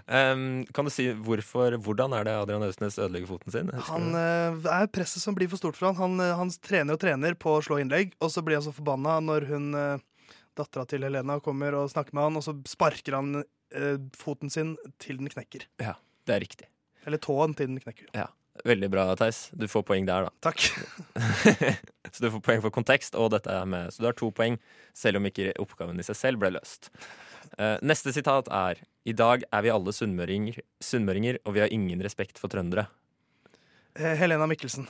Um, 0.06 0.62
kan 0.74 0.86
du 0.86 0.92
si 0.92 1.08
hvorfor, 1.24 1.76
hvordan 1.84 2.14
er 2.16 2.26
det 2.28 2.36
Adrian 2.40 2.64
Ausnes 2.66 2.98
ødelegger 2.98 3.30
foten 3.30 3.54
sin? 3.54 3.72
Han 3.88 4.12
uh, 4.16 4.70
er 4.72 4.90
presset 4.92 5.24
som 5.24 5.36
blir 5.38 5.50
for 5.52 5.60
stort 5.60 5.78
for 5.78 5.90
han. 5.90 5.98
Han, 6.00 6.22
eh, 6.24 6.34
han 6.38 6.52
trener 6.62 6.96
og 6.96 7.02
trener 7.02 7.36
på 7.38 7.56
å 7.56 7.62
slå 7.64 7.80
innlegg, 7.82 8.16
og 8.22 8.32
så 8.34 8.44
blir 8.44 8.58
han 8.60 8.66
så 8.66 8.74
forbanna 8.74 9.18
når 9.24 9.48
hun 9.50 9.70
uh, 9.78 10.02
dattera 10.58 10.86
til 10.88 11.06
Helena 11.06 11.38
kommer 11.44 11.76
og 11.78 11.90
snakker 11.92 12.16
med 12.16 12.28
han, 12.28 12.38
og 12.40 12.46
så 12.46 12.54
sparker 12.68 13.18
han 13.18 13.40
eh, 13.40 13.96
foten 14.18 14.52
sin 14.52 14.76
til 15.02 15.20
den 15.20 15.32
knekker. 15.32 15.66
Ja, 15.82 15.96
det 16.28 16.36
er 16.36 16.44
riktig. 16.44 16.70
Eller 17.06 17.22
tåen 17.22 17.56
til 17.58 17.72
den 17.72 17.82
knekker. 17.82 18.12
Veldig 18.68 18.90
bra, 18.92 19.06
Theis. 19.16 19.46
Du 19.56 19.64
får 19.70 19.84
poeng 19.88 20.06
der, 20.06 20.28
da. 20.28 20.32
Takk. 20.46 20.60
så 22.12 22.24
du 22.24 22.28
får 22.34 22.42
poeng 22.44 22.64
for 22.64 22.74
kontekst, 22.74 23.16
og 23.18 23.32
dette 23.34 23.52
er 23.52 23.68
med. 23.68 23.92
Så 23.94 24.04
du 24.04 24.10
har 24.10 24.16
to 24.18 24.28
poeng, 24.34 24.58
selv 24.96 25.18
om 25.18 25.28
ikke 25.28 25.54
oppgaven 25.62 26.00
i 26.00 26.06
seg 26.06 26.18
selv 26.18 26.42
ble 26.42 26.52
løst. 26.58 26.92
Eh, 27.58 27.76
neste 27.84 28.12
sitat 28.14 28.48
er 28.48 28.80
I 29.04 29.12
dag 29.18 29.42
er 29.52 29.62
vi 29.64 29.70
alle 29.72 29.92
sunnmøringer, 29.92 30.60
sunnmøringer, 30.80 31.40
og 31.44 31.56
vi 31.56 31.60
har 31.64 31.72
ingen 31.74 32.00
respekt 32.04 32.38
for 32.40 32.48
trøndere. 32.52 32.86
Eh, 33.98 34.14
Helena 34.16 34.46
Mikkelsen. 34.48 34.86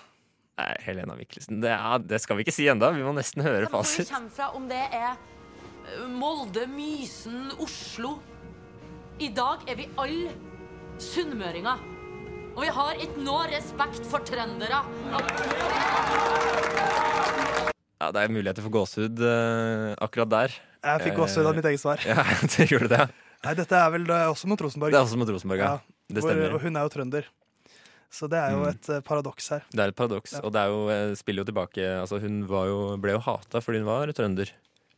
Nei, 0.60 0.72
Helena 0.84 1.16
Mikkelsen. 1.18 1.62
Det, 1.64 1.72
er, 1.72 2.02
det 2.04 2.20
skal 2.22 2.36
vi 2.38 2.44
ikke 2.44 2.54
si 2.54 2.68
enda. 2.70 2.92
Vi 2.94 3.02
må 3.02 3.14
nesten 3.16 3.42
høre 3.42 3.66
Hvor 3.66 3.82
vi 3.82 3.88
fasit. 3.88 4.12
kommer 4.12 4.30
fra, 4.36 4.50
om 4.54 4.68
det 4.70 4.82
er 4.92 5.14
eh, 5.16 6.04
Molde, 6.12 6.66
Mysen, 6.70 7.48
Oslo 7.58 8.18
I 9.18 9.32
dag 9.34 9.64
er 9.68 9.80
vi 9.80 9.88
alle 9.98 10.36
sunnmøringer. 11.02 11.88
Og 12.52 12.60
vi 12.66 12.68
har 12.76 12.98
ikke 13.00 13.22
noe 13.24 13.46
respekt 13.48 14.04
for 14.10 14.20
trøndere. 14.28 14.82
Ja, 18.02 18.10
det 18.12 18.20
er 18.22 18.32
muligheter 18.34 18.64
for 18.64 18.74
gåsehud 18.74 19.22
eh, 19.24 19.92
akkurat 20.04 20.30
der. 20.32 20.56
Jeg 20.82 21.04
fikk 21.06 21.20
også 21.22 21.44
av 21.46 21.54
mitt 21.56 21.68
eget 21.70 21.80
svar. 21.82 22.00
Ja, 22.08 22.24
det 22.56 22.66
gjorde 22.70 22.88
det. 22.90 23.06
Nei, 23.42 23.54
dette 23.58 23.74
er 23.78 23.90
vel 23.94 24.06
også 24.06 24.46
mot 24.50 24.60
Rosenborg. 24.62 24.94
Det 24.94 24.98
er 25.00 25.06
også 25.06 25.18
mot 25.18 25.30
Rosenborg, 25.30 25.62
ja. 25.62 25.76
Det 26.08 26.22
hvor- 26.22 26.30
stemmer. 26.32 26.54
Og 26.54 26.60
hun 26.62 26.76
er 26.78 26.86
jo 26.86 26.92
trønder. 26.94 27.28
Så 28.12 28.28
det 28.28 28.36
er 28.38 28.50
jo 28.52 28.58
Mm. 28.60 28.68
et 28.68 28.88
mm. 28.92 29.02
paradoks 29.08 29.48
her. 29.48 29.62
Det 29.72 29.80
er 29.80 29.88
et 29.88 29.96
paradoks. 29.96 30.32
Ja. 30.36 30.40
Og 30.44 30.52
det 30.52 30.60
er 30.60 30.68
jo, 30.68 30.80
eh, 30.92 31.14
spiller 31.16 31.42
jo 31.42 31.48
tilbake 31.48 31.86
altså 32.02 32.20
Hun 32.20 32.42
var 32.46 32.66
jo, 32.68 32.96
ble 33.00 33.12
jo 33.16 33.22
hata 33.24 33.60
fordi 33.64 33.78
hun 33.80 33.86
var 33.88 34.06
trønder. 34.12 34.50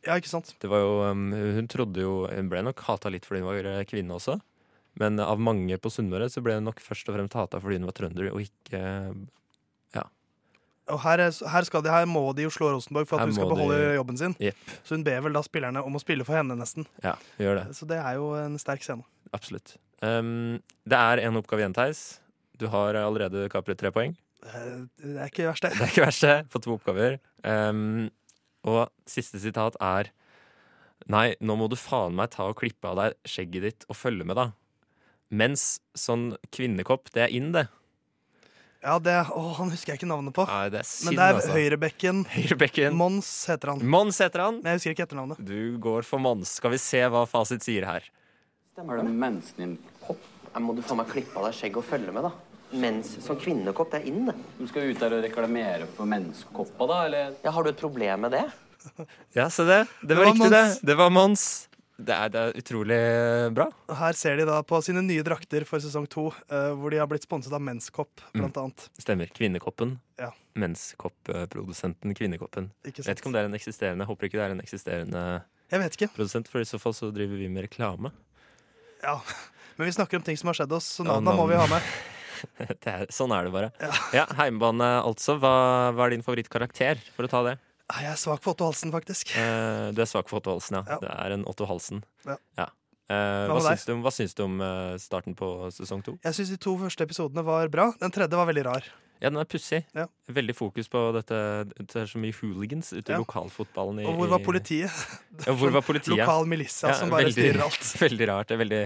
Ja, 0.05 0.17
ikke 0.19 0.27
sant? 0.29 0.51
Det 0.59 0.69
var 0.69 0.79
jo, 0.83 1.01
um, 1.09 1.31
hun 1.31 1.67
trodde 1.71 1.97
jo 2.03 2.27
Hun 2.27 2.49
ble 2.49 2.61
nok 2.61 2.79
hata 2.85 3.09
litt 3.09 3.25
fordi 3.25 3.39
hun 3.41 3.47
var 3.49 3.65
eh, 3.71 3.85
kvinne 3.85 4.11
også. 4.19 4.35
Men 4.99 5.19
av 5.19 5.39
mange 5.39 5.77
på 5.79 5.89
Sunnmøre 5.89 6.27
så 6.29 6.43
ble 6.43 6.55
hun 6.59 6.65
nok 6.67 6.79
først 6.83 7.07
og 7.09 7.15
fremst 7.15 7.33
hata 7.39 7.59
fordi 7.59 7.79
hun 7.79 7.87
var 7.87 7.95
trønder, 7.97 8.29
og 8.31 8.43
ikke 8.43 8.83
Og 10.93 10.99
her, 11.01 11.17
er, 11.25 11.31
her, 11.49 11.65
skal 11.65 11.81
de, 11.81 11.89
her 11.89 12.05
må 12.05 12.21
de 12.37 12.43
jo 12.45 12.51
slå 12.53 12.67
Rosenborg 12.75 13.07
for 13.09 13.17
at 13.17 13.23
Her 13.25 13.31
hun 13.31 13.33
skal 13.39 13.49
beholde 13.49 13.77
de- 13.81 13.95
jobben 13.97 14.17
sin. 14.19 14.35
Yep. 14.39 14.55
Så 14.85 14.95
hun 14.95 15.03
ber 15.07 15.23
vel 15.25 15.33
da 15.33 15.41
spillerne 15.41 15.81
om 15.85 15.95
å 15.97 16.01
spille 16.03 16.25
for 16.27 16.37
henne, 16.37 16.53
nesten. 16.59 16.85
Ja, 17.03 17.15
gjør 17.41 17.55
det. 17.63 17.63
Så 17.79 17.87
det 17.89 17.97
er 17.97 18.19
jo 18.19 18.27
en 18.37 18.59
sterk 18.61 18.83
scene. 18.85 19.01
Absolutt. 19.33 19.77
Um, 20.05 20.59
det 20.85 20.99
er 20.99 21.23
en 21.25 21.39
oppgave 21.41 21.63
igjen, 21.63 21.73
Theis. 21.73 22.03
Du 22.61 22.67
har 22.69 22.93
allerede 22.99 23.47
kapret 23.49 23.79
tre 23.81 23.89
poeng. 23.95 24.13
Eh, 24.45 24.85
Det 25.01 25.15
er 25.17 25.31
ikke 25.31 25.47
verst, 25.49 25.65
det. 25.65 25.71
Det 25.73 25.81
er 25.87 25.89
ikke 25.95 26.05
verst, 26.05 26.21
det. 26.27 26.35
På 26.53 26.61
to 26.61 26.75
oppgaver. 26.77 27.17
Um, 27.43 28.11
og 28.65 28.89
siste 29.09 29.41
sitat 29.41 29.75
er 29.81 30.11
Nei, 31.11 31.35
nå 31.43 31.53
må 31.59 31.67
du 31.69 31.75
faen 31.77 32.15
meg 32.17 32.31
ta 32.33 32.45
og 32.49 32.55
klippe 32.57 32.87
av 32.89 32.95
deg 32.97 33.17
skjegget 33.29 33.61
ditt 33.65 33.83
og 33.91 33.97
følge 33.99 34.25
med, 34.25 34.37
da. 34.39 34.45
Mens 35.29 35.79
sånn 35.97 36.31
kvinnekopp, 36.55 37.11
det 37.13 37.25
er 37.27 37.33
inn, 37.35 37.51
det. 37.53 37.65
Ja, 38.85 38.99
det 39.01 39.15
Å, 39.33 39.41
han 39.57 39.71
husker 39.73 39.93
jeg 39.95 39.99
ikke 40.03 40.09
navnet 40.11 40.35
på. 40.37 40.43
Nei, 40.45 40.67
det 40.69 40.83
er 40.83 40.87
synd, 40.87 41.07
Men 41.09 41.17
det 41.17 41.25
er 41.25 41.37
altså. 41.39 41.53
høyrebekken. 41.55 42.19
Høyrebekken. 42.35 42.93
Mons 42.99 43.29
heter 43.49 43.71
han. 43.73 43.81
Mons 43.95 44.19
heter 44.21 44.43
han. 44.45 44.59
Men 44.61 44.75
jeg 44.75 44.81
husker 44.81 44.93
ikke 44.93 45.07
etternavnet. 45.07 45.41
Du 45.41 45.77
går 45.81 46.05
for 46.05 46.21
Mons. 46.21 46.51
Skal 46.59 46.75
vi 46.75 46.79
se 46.83 47.01
hva 47.09 47.23
fasit 47.29 47.65
sier 47.65 47.87
her. 47.89 48.05
Stemmer 48.75 49.01
det? 49.01 49.07
Mensen 49.09 49.57
din 49.63 49.73
kopp? 50.05 50.21
Jeg 50.55 50.63
må 50.63 50.75
du 50.77 50.83
faen 50.85 51.01
meg 51.01 51.09
klippe 51.11 51.35
av 51.41 51.47
deg 51.49 51.57
skjegg 51.57 51.79
og 51.81 51.87
følge 51.89 52.13
med, 52.15 52.29
da. 52.29 52.33
Mens 52.75 53.09
som 53.23 53.37
kvinnekopp, 53.39 53.89
det 53.93 54.01
er 54.03 54.07
inn, 54.11 54.21
det. 54.29 54.35
Du 54.59 54.65
skal 54.69 54.89
ut 54.91 55.01
der 55.01 55.13
og 55.17 55.25
reklamere 55.25 55.87
for 55.97 56.07
menskoppa, 56.09 56.87
da, 56.91 56.99
eller? 57.09 57.33
Ja, 57.43 57.51
Har 57.55 57.65
du 57.65 57.71
et 57.73 57.79
problem 57.81 58.25
med 58.27 58.35
det? 58.37 58.45
Ja, 59.35 59.49
se 59.49 59.65
det. 59.67 59.81
Det 60.01 60.11
Det 60.13 60.17
var 60.19 60.29
riktig, 60.29 60.45
riktig, 60.45 60.51
det. 60.53 60.63
Mons. 60.69 60.79
Det 60.91 60.95
var 61.01 61.09
Mons. 61.17 61.45
Det 61.97 62.11
er, 62.11 62.27
det 62.33 62.39
er 62.41 62.57
utrolig 62.59 62.95
bra. 63.55 63.69
Her 63.95 64.17
ser 64.19 64.35
de 64.35 64.43
da 64.49 64.57
på 64.67 64.81
sine 64.83 64.99
nye 65.05 65.23
drakter 65.23 65.63
for 65.63 65.79
sesong 65.79 66.09
to, 66.11 66.25
uh, 66.51 66.73
hvor 66.75 66.91
de 66.91 66.97
har 66.99 67.07
blitt 67.07 67.23
sponset 67.23 67.53
av 67.55 67.61
Menskopp, 67.63 68.19
Mm. 68.33 68.41
blant 68.41 68.57
annet. 68.59 68.89
Stemmer. 68.99 69.29
Kvinnekoppen. 69.31 69.93
Ja. 70.19 70.31
Menskopp-produsenten 70.59 72.13
Kvinnekoppen. 72.15 72.71
Ikke 72.83 72.99
Jeg 72.99 73.05
sant. 73.05 73.07
vet 73.13 73.21
ikke 73.21 73.27
om 73.31 73.33
det 73.33 73.41
er 73.41 73.45
en 73.49 73.55
eksisterende. 73.57 74.05
Håper 74.09 74.27
ikke 74.27 74.39
det 74.39 74.45
er 74.45 74.51
en 74.55 74.61
eksisterende 74.63 75.23
Jeg 75.71 75.79
vet 75.79 75.95
ikke. 75.97 76.09
produsent, 76.15 76.47
for 76.51 76.59
i 76.59 76.67
så 76.67 76.79
fall 76.79 76.93
så 76.93 77.11
driver 77.13 77.37
vi 77.39 77.47
med 77.47 77.63
reklame. 77.69 78.11
Ja. 79.03 79.19
Men 79.77 79.87
vi 79.87 79.91
snakker 79.95 80.17
om 80.17 80.23
ting 80.23 80.37
som 80.37 80.47
har 80.47 80.53
skjedd 80.59 80.71
oss, 80.75 80.85
så 80.99 81.05
Ja, 81.05 81.19
må 81.19 81.47
vi 81.47 81.55
ha 81.55 81.65
med. 81.67 81.81
Det 82.83 82.87
er, 82.91 83.05
sånn 83.09 83.31
er 83.31 83.45
det 83.47 83.51
bare. 83.55 83.71
Ja, 84.13 84.25
Heimbane 84.37 85.01
altså. 85.01 85.37
Hva, 85.39 85.91
hva 85.95 86.05
er 86.05 86.09
din 86.13 86.21
favorittkarakter, 86.21 86.99
for 87.15 87.25
å 87.25 87.29
ta 87.31 87.41
det? 87.47 87.55
Ah, 87.91 88.01
Jeg 88.01 88.11
er 88.15 88.17
svak 88.17 88.41
for 88.41 88.55
Otto 88.55 88.65
Halsen, 88.65 88.91
faktisk. 88.93 89.35
Eh, 89.37 89.91
du 89.93 90.01
er 90.01 90.09
svak 90.09 90.27
for 90.31 90.39
Otto 90.41 90.55
Halsen, 90.55 90.79
ja. 90.79 90.83
Ja. 90.95 90.97
Det 91.03 91.11
er 91.13 91.35
en 91.37 91.45
Otto 91.45 91.67
Halsen. 91.69 92.01
Ja. 92.25 92.37
Eh, 93.05 93.45
hva, 93.51 93.59
syns 93.61 93.83
du 93.85 93.91
om, 93.93 93.99
hva 94.01 94.11
syns 94.15 94.33
du 94.33 94.41
om 94.47 94.55
eh, 94.65 94.95
starten 94.97 95.35
på 95.37 95.49
sesong 95.75 96.01
to? 96.05 96.15
Jeg 96.25 96.33
syns 96.39 96.49
de 96.55 96.57
to 96.57 96.73
første 96.81 97.05
episodene 97.05 97.43
var 97.45 97.69
bra. 97.69 97.91
Den 98.01 98.09
tredje 98.15 98.33
var 98.39 98.47
veldig 98.49 98.63
rar. 98.65 98.87
Ja, 99.21 99.29
den 99.29 99.37
er 99.39 99.45
pussig. 99.47 99.83
Ja. 99.95 100.07
Veldig 100.27 100.55
fokus 100.57 100.89
på 100.91 100.99
dette 101.15 101.37
Det 101.77 101.93
er 102.01 102.09
så 102.09 102.19
mye 102.19 102.33
hooligans 102.35 102.89
ute 102.91 103.13
i 103.13 103.13
Ja. 103.13 103.19
lokalfotballen. 103.21 104.01
I, 104.01 104.07
Og 104.09 104.17
hvor 104.19 104.27
var 104.33 104.41
politiet? 104.43 104.91
Ja, 105.45 105.53
hvor 105.53 105.71
var 105.71 105.85
politiet? 105.85 106.17
Lokal 106.17 106.45
milissa 106.49 106.89
Ja, 106.89 106.97
som 106.99 107.09
bare 107.13 107.29
veldig- 107.29 107.37
styrer 107.53 107.61
alt. 107.63 107.85
Veldig 108.09 108.27
rart. 108.27 108.47
Det 108.49 108.57
er 108.57 108.63
veldig 108.65 108.81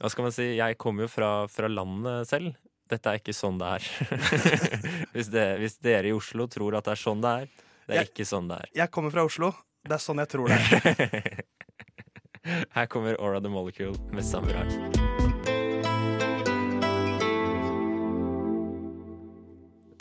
Hva 0.00 0.10
skal 0.10 0.22
man 0.24 0.32
si? 0.32 0.46
Jeg 0.56 0.78
kommer 0.78 1.04
jo 1.04 1.08
fra, 1.12 1.46
fra 1.52 1.68
landet 1.68 2.26
selv. 2.30 2.54
Dette 2.88 3.10
er 3.12 3.18
ikke 3.20 3.34
sånn 3.36 3.58
det 3.58 3.68
er. 3.74 3.90
hvis, 5.14 5.28
det, 5.34 5.44
hvis 5.60 5.76
dere 5.84 6.08
i 6.08 6.16
Oslo 6.16 6.46
tror 6.46 6.76
at 6.78 6.84
det 6.88 6.94
er 6.96 7.02
sånn 7.04 7.20
det 7.24 7.34
er, 7.42 7.48
det 7.86 7.94
er 7.96 8.00
Jeg- 8.02 8.10
ikke 8.12 8.26
sånn 8.28 8.48
det 8.48 8.56
er. 8.62 8.68
Jeg 8.82 8.90
kommer 8.90 9.10
fra 9.14 9.24
Oslo. 9.24 9.52
Det 9.84 9.92
er 9.92 10.02
sånn 10.02 10.18
jeg 10.22 10.28
tror 10.28 10.48
det 10.48 10.58
er. 10.58 11.44
Her 12.76 12.86
kommer 12.86 13.16
Aura 13.20 13.40
the 13.40 13.48
Molecule 13.48 13.96
med 14.12 14.24
Samurai. 14.24 14.68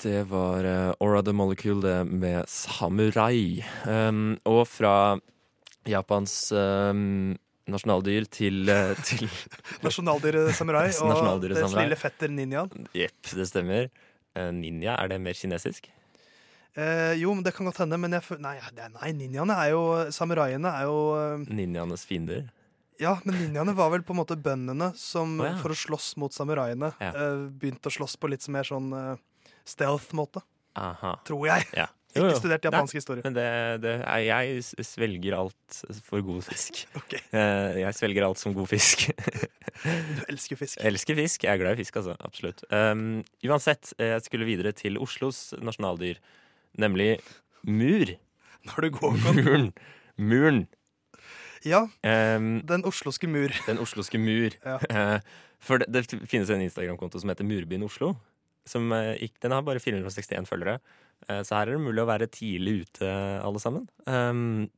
Det 0.04 0.24
var 0.28 0.64
eh, 0.68 0.94
Aura 1.00 1.22
the 1.24 1.32
Molecule 1.32 1.82
det 1.82 2.04
med 2.12 2.50
Samurai. 2.50 3.64
Um, 3.88 4.34
og 4.50 4.66
fra 4.68 4.96
Japans 5.88 6.34
um, 6.52 7.32
nasjonaldyr 7.72 8.28
til, 8.32 8.66
eh, 8.72 8.92
til 9.08 9.30
Nasjonaldyret 9.86 10.52
samurai 10.58 10.90
og 10.92 11.46
deres 11.46 11.76
lille 11.78 12.00
fetter 12.00 12.34
ninjaen. 12.36 12.88
Jepp, 12.98 13.32
det 13.32 13.48
stemmer. 13.48 13.88
Eh, 14.36 14.52
ninja, 14.56 14.98
er 15.00 15.14
det 15.14 15.22
mer 15.24 15.38
kinesisk? 15.40 15.88
Eh, 16.74 17.14
jo, 17.22 17.34
men 17.38 17.44
det 17.46 17.54
kan 17.54 17.68
godt 17.70 17.84
hende, 17.84 18.00
men 18.02 18.16
jeg, 18.18 18.40
nei, 18.42 18.56
nei, 18.96 19.12
ninjaene 19.14 19.54
er 19.62 19.74
jo 19.76 19.82
Samuraiene 20.16 20.72
er 20.74 20.88
jo 20.90 20.96
eh, 21.20 21.44
Ninjaenes 21.54 22.06
fiender? 22.10 22.48
Ja, 23.02 23.16
men 23.28 23.38
ninjaene 23.38 23.76
var 23.78 23.92
vel 23.94 24.02
på 24.06 24.16
en 24.16 24.22
måte 24.24 24.38
bøndene 24.40 24.92
som 24.98 25.36
oh, 25.42 25.48
ja. 25.52 25.56
for 25.62 25.74
å 25.74 25.78
slåss 25.78 26.14
mot 26.22 26.34
samuraiene 26.34 26.94
Ja. 26.98 27.12
eh, 27.14 27.44
begynte 27.62 27.92
å 27.92 27.94
slåss 27.94 28.18
på 28.22 28.32
litt 28.34 28.46
mer 28.54 28.66
sånn 28.66 28.90
eh, 28.98 29.14
stealth-måte. 29.70 30.42
Aha. 30.82 31.20
Tror 31.28 31.46
jeg. 31.52 31.68
Ja. 31.78 31.90
Ikke 32.14 32.36
studert 32.38 32.66
japansk 32.68 32.94
Nei, 32.94 33.00
historie. 33.02 33.24
Men 33.26 33.34
det, 33.34 33.46
det 33.82 33.94
jeg 34.28 34.86
svelger 34.86 35.34
alt 35.38 35.80
for 36.06 36.22
god 36.26 36.44
fisk. 36.46 36.84
Ok. 37.00 37.16
Eh, 37.34 37.80
Jeg 37.82 37.98
svelger 37.98 38.28
alt 38.28 38.42
som 38.42 38.54
god 38.58 38.70
fisk. 38.70 39.08
Du 39.84 40.22
elsker 40.30 40.56
fisk. 40.60 40.78
Jeg 40.78 40.94
elsker 40.94 41.18
fisk. 41.18 41.44
Jeg 41.44 41.54
er 41.58 41.60
glad 41.60 41.74
i 41.76 41.82
fisk, 41.82 41.98
altså. 42.00 42.14
Absolutt. 42.24 42.62
Um, 42.70 43.24
uansett, 43.50 43.90
jeg 44.00 44.22
skulle 44.24 44.46
videre 44.48 44.72
til 44.78 44.96
Oslos 45.02 45.50
nasjonaldyr, 45.60 46.22
nemlig 46.80 47.20
mur. 47.68 48.14
Når 48.68 48.82
du 48.86 48.90
går 48.96 49.18
på 49.24 49.34
Muren. 49.36 49.74
Muren. 50.18 50.68
Ja, 51.64 51.86
Um, 52.04 52.60
den 52.68 52.84
osloske 52.84 53.28
mur. 53.28 53.52
den 53.68 53.78
osloske 53.80 54.20
mur. 54.20 54.52
Ja. 54.66 54.78
Eh, 54.90 55.20
For 55.64 55.80
det, 55.80 55.88
det 55.96 56.28
finnes 56.28 56.50
en 56.52 56.62
Instagram-konto 56.62 57.20
som 57.22 57.30
heter 57.32 57.48
Murbyen 57.48 57.84
Oslo. 57.88 58.18
Som, 58.68 58.92
eh, 58.92 59.30
den 59.42 59.52
har 59.52 59.62
bare 59.64 59.80
461 59.80 60.48
følgere. 60.48 60.80
Eh, 61.30 61.42
Så 61.44 61.56
her 61.56 61.68
er 61.70 61.78
det 61.78 61.86
mulig 61.86 62.04
å 62.04 62.08
være 62.10 62.28
tidlig 62.28 62.82
ute, 62.84 63.08
alle 63.44 63.60
sammen. 63.64 63.88
Um, 64.06 64.70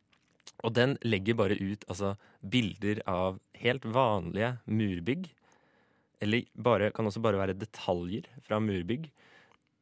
og 0.64 0.74
den 0.78 0.98
legger 1.04 1.34
bare 1.36 1.58
ut 1.58 1.84
altså, 1.90 2.16
bilder 2.48 3.02
av 3.10 3.40
helt 3.58 3.82
vanlige 3.84 4.60
murbygg. 4.70 5.26
Eller 6.22 6.46
bare, 6.56 6.92
kan 6.94 7.06
også 7.10 7.22
bare 7.22 7.38
være 7.42 7.58
detaljer 7.58 8.30
fra 8.46 8.60
murbygg. 8.62 9.10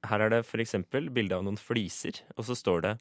Her 0.09 0.25
er 0.25 0.33
det 0.33 0.43
f.eks. 0.43 0.75
bilde 0.91 1.37
av 1.37 1.45
noen 1.45 1.59
fliser, 1.59 2.19
og 2.35 2.47
så 2.47 2.57
står 2.59 2.85
det 2.85 2.93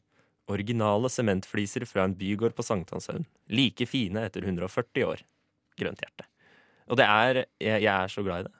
Originale 0.51 1.07
sementfliser 1.11 1.85
fra 1.87 2.03
en 2.03 2.15
bygård 2.19 2.55
på 2.57 2.65
Sankthanshaugen. 2.67 3.27
Like 3.47 3.87
fine 3.87 4.25
etter 4.27 4.43
140 4.43 5.05
år. 5.07 5.23
Grønt 5.79 6.03
hjerte. 6.03 6.27
Og 6.91 6.99
det 6.99 7.07
er 7.07 7.39
jeg, 7.63 7.79
jeg 7.85 7.93
er 7.93 8.11
så 8.11 8.23
glad 8.25 8.43
i 8.43 8.49
det. 8.49 8.53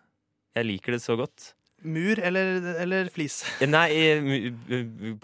Jeg 0.53 0.69
liker 0.69 0.95
det 0.95 1.01
så 1.03 1.17
godt. 1.19 1.49
Mur 1.83 2.19
eller, 2.23 2.61
eller 2.79 3.09
flis? 3.11 3.41
Nei, 3.67 3.89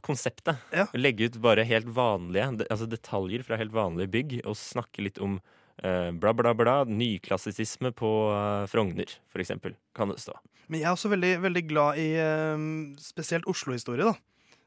konseptet. 0.04 0.60
Ja. 0.76 0.90
Legge 1.00 1.30
ut 1.30 1.38
bare 1.44 1.64
helt 1.68 1.88
vanlige 1.96 2.50
altså 2.68 2.90
detaljer 2.90 3.46
fra 3.48 3.60
helt 3.62 3.72
vanlige 3.72 4.12
bygg, 4.12 4.36
og 4.44 4.60
snakke 4.60 5.06
litt 5.06 5.22
om 5.24 5.38
bla, 5.82 6.34
bla, 6.36 6.54
bla. 6.58 6.78
Nyklassisisme 6.90 7.94
på 7.96 8.10
eh, 8.34 8.66
Frogner, 8.72 9.14
for 9.32 9.44
eksempel. 9.44 9.78
Kan 9.96 10.12
det 10.14 10.20
stå. 10.24 10.36
Men 10.70 10.84
jeg 10.84 10.90
er 10.90 10.96
også 10.98 11.10
veldig, 11.14 11.32
veldig 11.46 11.64
glad 11.70 12.02
i 12.02 12.10
eh, 12.22 12.66
spesielt 13.02 13.48
Oslo-historie, 13.50 14.06
da. 14.06 14.14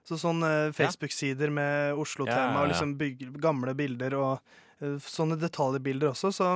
Så 0.08 0.18
sånn 0.18 0.42
eh, 0.42 0.72
Facebook-sider 0.74 1.52
med 1.54 1.98
Oslo-tema 2.00 2.40
Ja, 2.40 2.48
ja, 2.48 2.56
ja. 2.56 2.64
og 2.64 2.72
liksom 2.72 2.96
bygge, 2.98 3.30
gamle 3.42 3.74
bilder 3.78 4.16
og 4.18 4.56
eh, 4.82 4.96
sånne 5.06 5.38
detaljbilder 5.38 6.10
også. 6.10 6.32
Så, 6.34 6.50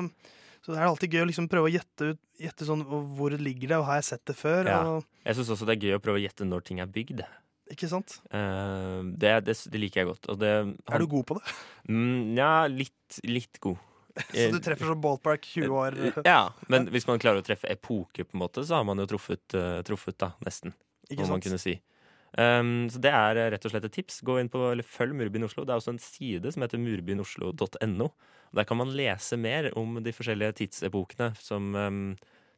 så 0.64 0.74
det 0.74 0.80
er 0.80 0.88
alltid 0.88 1.14
gøy 1.14 1.22
å 1.22 1.30
liksom 1.30 1.46
prøve 1.52 1.70
å 1.70 1.74
gjette, 1.76 2.10
ut, 2.10 2.22
gjette 2.42 2.66
sånn 2.66 2.82
hvor 2.88 3.04
hvor 3.16 3.36
ligger 3.38 3.70
det, 3.70 3.78
og 3.78 3.86
har 3.86 4.00
jeg 4.00 4.08
sett 4.10 4.24
det 4.26 4.34
før? 4.38 4.72
Og, 4.90 5.10
Jeg 5.22 5.38
syns 5.38 5.52
også 5.54 5.68
det 5.68 5.76
er 5.76 5.86
gøy 5.86 5.98
å 5.98 6.02
prøve 6.02 6.18
å 6.18 6.24
gjette 6.26 6.48
når 6.48 6.66
ting 6.66 6.82
er 6.82 6.90
bygd. 6.90 7.22
ikke 7.70 7.90
sant? 7.90 8.18
Uh, 8.34 9.06
det, 9.14 9.36
det, 9.46 9.54
det 9.70 9.84
liker 9.84 10.02
jeg 10.02 10.10
godt. 10.10 10.32
Det, 10.42 10.52
Er 10.90 11.02
du 11.02 11.06
god 11.14 11.28
på 11.30 11.38
det? 11.38 11.54
Mm, 11.86 12.34
ja, 12.34 12.50
litt, 12.66 13.20
litt 13.22 13.62
god. 13.62 13.78
Så 14.32 14.46
du 14.54 14.60
treffer 14.64 14.88
sånn 14.92 15.02
ballpark 15.04 15.44
20 15.44 15.74
år? 15.76 15.96
Eh, 15.98 16.22
Ja, 16.24 16.52
men 16.72 16.88
hvis 16.92 17.06
man 17.08 17.20
klarer 17.22 17.42
å 17.42 17.46
treffe 17.46 17.68
epoke, 17.72 18.24
på 18.24 18.36
en 18.36 18.42
måte, 18.44 18.64
så 18.64 18.78
har 18.78 18.86
man 18.88 19.00
jo 19.02 19.06
truffet, 19.10 19.44
uh, 19.54 19.82
truffet 19.86 20.16
da, 20.22 20.32
nesten. 20.46 20.72
Ikke 21.10 21.26
må 21.26 21.36
man 21.36 21.44
kunne 21.44 21.60
si. 21.60 21.76
Um, 22.36 22.88
så 22.92 23.00
det 23.00 23.12
er 23.16 23.38
eh, 23.40 23.50
rett 23.54 23.64
og 23.64 23.72
slett 23.72 23.86
et 23.88 23.94
tips. 23.96 24.20
Gå 24.26 24.38
inn 24.40 24.50
på, 24.52 24.60
eller 24.72 24.84
Følg 24.84 25.16
Murbyen 25.16 25.46
Oslo. 25.46 25.64
Det 25.64 25.72
er 25.72 25.80
også 25.80 25.94
en 25.94 26.02
side 26.02 26.52
som 26.52 26.64
heter 26.64 26.80
murbyenoslo.no. 26.82 28.08
Der 28.56 28.66
kan 28.68 28.80
man 28.80 28.92
lese 28.96 29.38
mer 29.40 29.70
om 29.78 30.00
de 30.04 30.12
forskjellige 30.16 30.58
tidsepokene 30.62 31.30
som, 31.40 31.70
um, 31.76 32.02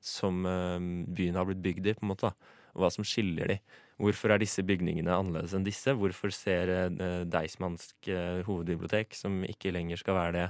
som 0.04 0.46
um, 0.46 0.88
byen 1.14 1.38
har 1.38 1.46
blitt 1.48 1.62
bygd 1.62 1.86
i, 1.90 1.94
på 1.98 2.06
en 2.06 2.12
måte. 2.14 2.30
da. 2.32 2.54
Hva 2.78 2.90
som 2.94 3.06
skiller 3.06 3.50
de. 3.50 3.58
Hvorfor 3.98 4.30
er 4.30 4.38
disse 4.42 4.62
bygningene 4.62 5.10
annerledes 5.10 5.54
enn 5.56 5.66
disse? 5.66 5.94
Hvorfor 5.98 6.30
ser 6.34 6.70
uh, 6.70 7.22
Deichmansk 7.26 8.10
uh, 8.10 8.40
hovedbibliotek, 8.46 9.14
som 9.18 9.40
ikke 9.46 9.72
lenger 9.74 9.98
skal 9.98 10.18
være 10.18 10.34
det, 10.36 10.48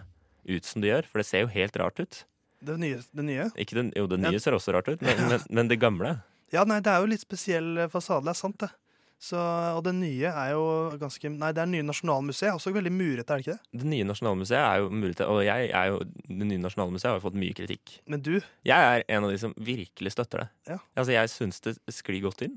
ut 0.48 0.64
som 0.68 0.82
det 0.82 0.90
gjør? 0.92 1.08
For 1.12 1.20
det 1.22 1.28
ser 1.28 1.44
jo 1.46 1.52
helt 1.52 1.76
rart 1.80 2.00
ut. 2.02 2.24
Det 2.64 2.74
nye? 2.80 2.98
Det 3.14 3.24
nye? 3.24 3.46
Den, 3.54 3.92
jo, 3.94 4.08
det 4.10 4.18
nye 4.18 4.34
Ja. 4.34 4.42
ser 4.42 4.56
også 4.56 4.74
rart 4.74 4.88
ut, 4.90 5.02
men, 5.04 5.14
men, 5.30 5.40
men 5.50 5.68
det 5.70 5.78
gamle 5.78 6.16
Ja, 6.50 6.64
nei, 6.64 6.80
det 6.80 6.90
er 6.90 7.02
jo 7.04 7.10
litt 7.12 7.22
spesiell 7.22 7.76
eh, 7.84 7.88
fasade, 7.92 8.24
det 8.26 8.32
er 8.34 8.38
sant 8.40 8.58
det. 8.64 8.70
Så, 9.18 9.34
og 9.74 9.80
det 9.82 9.96
nye 9.98 10.30
er 10.30 10.52
jo 10.54 10.62
ganske 11.00 11.26
Nei, 11.32 11.48
det 11.50 11.58
er 11.64 11.66
nye 11.66 11.82
Nasjonalmuseet. 11.82 12.54
Også 12.54 12.70
veldig 12.70 12.92
murete, 12.94 13.26
er 13.34 13.40
det 13.40 13.46
ikke 13.48 13.56
det? 13.56 13.80
Det 13.82 13.88
nye 13.90 14.06
Nasjonalmuseet 14.06 14.60
er 14.62 14.78
jo 14.84 14.90
murete, 14.94 15.26
Og 15.26 15.40
jeg 15.42 15.72
er 15.74 15.88
jo 15.90 15.96
Det 16.06 16.46
nye 16.46 16.62
Nasjonalmuseet 16.62 17.08
har 17.10 17.16
jo 17.18 17.24
fått 17.24 17.38
mye 17.42 17.56
kritikk. 17.58 17.96
Men 18.06 18.22
du 18.22 18.36
Jeg 18.38 18.78
er 18.78 19.02
en 19.08 19.26
av 19.26 19.32
de 19.34 19.40
som 19.42 19.56
virkelig 19.58 20.12
støtter 20.14 20.44
det. 20.44 20.48
Ja. 20.70 20.78
Altså, 20.94 21.16
jeg 21.16 21.32
syns 21.34 21.58
det 21.66 21.74
sklir 21.90 22.22
godt 22.28 22.46
inn. 22.46 22.54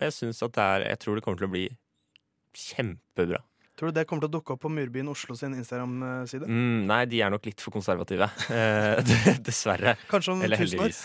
Og 0.00 0.06
jeg 0.08 0.16
syns 0.16 0.40
at 0.48 0.56
det 0.56 0.64
er 0.64 0.86
Jeg 0.94 1.02
tror 1.04 1.20
det 1.20 1.24
kommer 1.28 1.42
til 1.44 1.50
å 1.50 1.52
bli 1.58 1.66
kjempebra. 2.56 3.42
Tror 3.78 3.92
du 3.92 3.98
det 4.00 4.08
kommer 4.10 4.24
til 4.24 4.32
å 4.32 4.34
dukke 4.38 4.56
opp 4.56 4.64
på 4.64 4.70
Murbyen 4.74 5.06
Oslo 5.12 5.36
sin 5.38 5.54
Instagram-side? 5.54 6.48
Mm, 6.50 6.88
nei, 6.90 7.04
de 7.10 7.20
er 7.22 7.30
nok 7.30 7.46
litt 7.46 7.62
for 7.62 7.74
konservative. 7.74 8.26
Eh, 8.58 9.38
dessverre. 9.44 9.94
Kanskje 10.10 10.34
om 10.34 10.42
Eller 10.42 10.58
1000 10.58 10.82
år? 10.82 10.96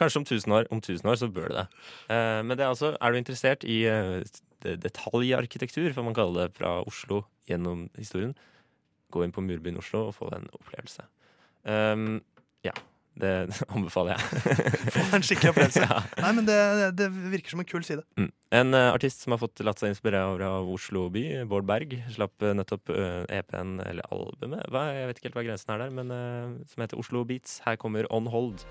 Kanskje 0.00 0.22
om 0.22 0.24
tusen 0.24 0.54
år. 0.56 0.68
Om 0.72 0.80
tusen 0.80 1.10
år 1.12 1.18
så 1.20 1.28
bør 1.28 1.50
det 1.52 1.58
det. 1.60 1.66
Eh, 2.14 2.40
men 2.46 2.56
det 2.56 2.64
er 2.64 2.70
altså 2.70 2.94
Er 2.96 3.12
du 3.12 3.18
interessert 3.20 3.66
i 3.68 3.82
eh, 3.90 4.22
detaljarkitektur, 4.62 5.92
får 5.92 6.06
man 6.06 6.16
kalle 6.16 6.46
det, 6.46 6.56
fra 6.56 6.78
Oslo 6.86 7.24
gjennom 7.50 7.88
historien, 7.98 8.32
gå 9.12 9.24
inn 9.24 9.34
på 9.34 9.44
Murbyen 9.44 9.80
Oslo 9.82 10.06
og 10.08 10.16
få 10.16 10.30
deg 10.30 10.44
en 10.44 10.52
opplevelse. 10.56 11.04
Um, 11.66 12.22
ja. 12.64 12.74
Det 13.18 13.32
anbefaler 13.74 14.16
jeg. 14.16 14.54
Få 14.94 15.04
en 15.18 15.26
skikkelig 15.26 15.52
opplevelse. 15.52 15.84
ja. 15.90 16.00
Nei, 16.22 16.32
men 16.38 16.48
det, 16.48 16.58
det 16.98 17.10
virker 17.12 17.54
som 17.54 17.62
en 17.62 17.68
kul 17.68 17.84
side. 17.86 18.04
Mm. 18.20 18.30
En 18.52 18.76
uh, 18.76 18.88
artist 18.92 19.24
som 19.24 19.34
har 19.34 19.40
fått 19.42 19.60
latt 19.64 19.80
seg 19.82 19.92
inspirere 19.92 20.48
av 20.48 20.68
Oslo 20.72 21.06
by, 21.12 21.26
Bård 21.48 21.68
Berg, 21.68 21.96
slapp 22.12 22.34
uh, 22.44 22.52
nettopp 22.56 22.92
uh, 22.92 23.22
EP-en, 23.32 23.78
eller 23.84 24.08
albumet, 24.12 24.64
hva, 24.72 24.88
jeg 24.96 25.10
vet 25.10 25.20
ikke 25.20 25.30
helt 25.30 25.40
hva 25.40 25.46
grensen 25.50 25.74
er 25.74 25.84
der, 25.84 25.94
men 25.94 26.12
eh, 26.12 26.58
som 26.72 26.84
heter 26.84 27.00
Oslo 27.00 27.24
Beats. 27.28 27.60
Her 27.66 27.78
kommer 27.80 28.08
On 28.12 28.28
Hold. 28.32 28.64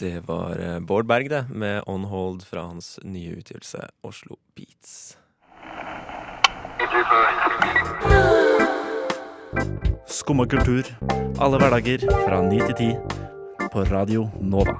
Det 0.00 0.20
var 0.26 0.58
eh, 0.58 0.78
Bård 0.80 1.06
Berg, 1.06 1.30
det, 1.30 1.44
med 1.50 1.82
On 1.86 2.04
Hold 2.08 2.44
fra 2.48 2.64
hans 2.70 2.98
nye 3.04 3.36
utgivelse 3.36 3.84
Oslo 4.06 4.38
Beats. 4.56 5.16
Skumma 10.10 10.44
kultur. 10.50 10.86
Alle 11.40 11.58
hverdager 11.60 12.02
fra 12.24 12.40
ni 12.44 12.58
til 12.70 12.74
ti 12.78 12.88
på 13.70 13.84
Radio 13.90 14.24
Nova. 14.42 14.74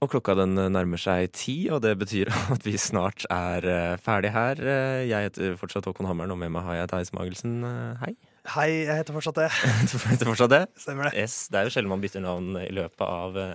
Og 0.00 0.08
klokka 0.08 0.32
den 0.38 0.54
nærmer 0.72 0.98
seg 0.98 1.28
ti, 1.36 1.54
og 1.70 1.82
det 1.84 1.92
betyr 2.00 2.30
at 2.54 2.64
vi 2.66 2.74
snart 2.80 3.26
er 3.30 3.66
eh, 3.68 3.96
ferdig 4.00 4.30
her. 4.34 4.58
Eh, 4.62 5.02
Jeg 5.10 5.28
heter 5.28 5.56
fortsatt 5.60 5.84
Håkon 5.90 6.08
Hammeren, 6.08 6.32
og 6.32 6.40
med 6.40 6.50
meg 6.54 6.64
har 6.64 6.78
jeg 6.80 6.90
Theis 6.94 7.12
Magelsen. 7.16 7.58
Eh, 7.68 8.04
Hei. 8.06 8.14
Hei, 8.54 8.68
jeg 8.88 8.96
heter 9.02 9.12
fortsatt 9.18 9.36
det. 9.42 9.50
Du 9.92 9.98
heter 10.08 10.30
fortsatt 10.32 10.54
det? 10.54 10.62
Stemmer 10.80 11.10
det. 11.10 11.18
Yes, 11.20 11.44
det 11.52 11.60
er 11.60 11.68
jo 11.68 11.74
sjelden 11.76 11.92
man 11.92 12.00
bytter 12.02 12.24
navn 12.24 12.56
i 12.62 12.70
løpet 12.72 13.04
av 13.06 13.36
eh, 13.38 13.52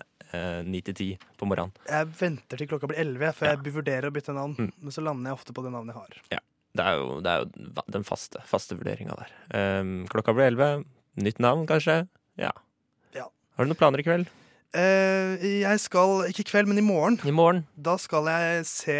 ni 0.67 0.81
til 0.85 0.97
ti 0.97 1.07
på 1.39 1.47
morgenen. 1.49 1.73
Jeg 1.89 2.09
venter 2.19 2.61
til 2.61 2.69
klokka 2.71 2.89
blir 2.91 3.01
11 3.03 3.35
før 3.37 3.51
jeg 3.53 3.75
vurderer 3.75 4.09
å 4.09 4.15
bytte 4.15 4.35
navn. 4.35 4.55
Mm. 4.57 4.71
Men 4.81 4.95
så 4.95 5.03
lander 5.05 5.31
jeg 5.31 5.39
ofte 5.39 5.55
på 5.55 5.65
det 5.65 5.73
navnet 5.75 5.95
jeg 5.95 6.01
har. 6.03 6.21
Ja. 6.37 6.43
Det 6.75 6.83
er 6.83 6.97
jo, 6.99 7.19
det 7.23 7.31
er 7.31 7.43
jo 7.45 7.83
den 7.95 8.03
faste, 8.03 8.41
faste 8.49 8.75
vurderinga 8.75 9.15
der. 9.15 9.29
Um, 9.55 9.93
klokka 10.11 10.33
blir 10.35 10.49
elleve. 10.49 10.83
Nytt 11.15 11.39
navn, 11.39 11.63
kanskje? 11.69 12.01
Ja. 12.41 12.51
Ja. 13.15 13.29
Har 13.55 13.63
du 13.63 13.71
noen 13.71 13.79
planer 13.79 14.03
i 14.03 14.07
kveld? 14.07 14.27
Uh, 14.75 15.39
jeg 15.39 15.79
skal, 15.79 16.25
ikke 16.27 16.43
i 16.43 16.49
kveld, 16.49 16.67
men 16.67 16.81
i 16.81 16.83
morgen, 16.83 17.15
I 17.23 17.31
morgen? 17.31 17.63
da 17.79 17.95
skal 18.01 18.27
jeg 18.27 18.67
se 18.67 18.99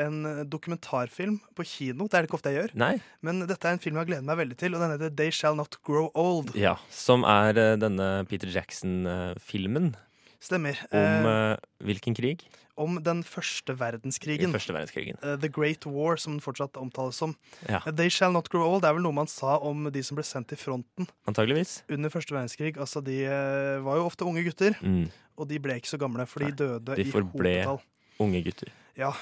en 0.00 0.22
dokumentarfilm 0.48 1.34
på 1.58 1.66
kino. 1.66 2.06
Det 2.08 2.16
er 2.16 2.24
det 2.24 2.30
ikke 2.30 2.38
ofte 2.38 2.54
jeg 2.54 2.62
gjør. 2.62 2.74
Nei? 2.80 2.94
Men 3.26 3.42
dette 3.44 3.68
er 3.68 3.76
en 3.76 3.82
film 3.82 3.98
jeg 4.00 4.08
gleder 4.08 4.24
meg 4.24 4.38
veldig 4.40 4.56
til, 4.62 4.72
og 4.72 4.80
den 4.80 4.94
heter 4.94 5.12
They 5.18 5.34
Shall 5.34 5.58
Not 5.58 5.76
Grow 5.84 6.08
Old. 6.16 6.54
Ja. 6.56 6.78
Som 6.94 7.26
er 7.28 7.58
eh, 7.60 7.74
denne 7.76 8.08
Peter 8.30 8.48
Jackson-filmen 8.48 9.92
Stemmer. 10.40 10.78
om 10.90 10.98
Eh, 10.98 11.52
eh, 11.52 11.56
hvilken 11.84 12.14
krig? 12.16 12.46
om 12.80 12.94
den 13.04 13.18
første 13.22 13.74
verdenskrigen. 13.76 14.40
Den 14.48 14.54
første 14.54 14.72
verdenskrigen. 14.72 15.18
Uh, 15.22 15.36
The 15.36 15.50
Great 15.52 15.84
War, 15.84 16.16
som 16.16 16.32
den 16.32 16.40
fortsatt 16.40 16.78
omtales 16.80 17.14
som. 17.20 17.34
Ja. 17.68 17.82
Uh, 17.86 17.90
They 17.92 18.08
Shall 18.08 18.32
Not 18.32 18.48
Grow 18.48 18.62
Old 18.64 18.80
det 18.82 18.88
er 18.88 18.94
vel 18.96 19.02
noe 19.04 19.12
man 19.12 19.26
sa 19.28 19.58
om 19.58 19.90
de 19.92 20.00
som 20.02 20.16
ble 20.16 20.24
sendt 20.24 20.48
til 20.48 20.56
fronten 20.56 21.06
Antageligvis. 21.28 21.82
under 21.90 22.08
første 22.08 22.32
verdenskrig. 22.32 22.78
Altså, 22.80 23.02
De 23.04 23.18
uh, 23.28 23.82
var 23.84 23.96
jo 24.00 24.06
ofte 24.06 24.24
unge 24.24 24.42
gutter, 24.46 24.72
Mm. 24.80 25.10
og 25.36 25.48
de 25.48 25.58
ble 25.58 25.74
ikke 25.76 25.92
så 25.92 25.98
gamle, 26.00 26.24
for 26.26 26.40
de 26.40 26.52
døde 26.52 26.96
De 26.96 27.02
i 27.04 27.10
hopetall. 27.10 27.80
unge 28.18 28.42
gutter. 28.44 28.68
Ja, 28.96 29.12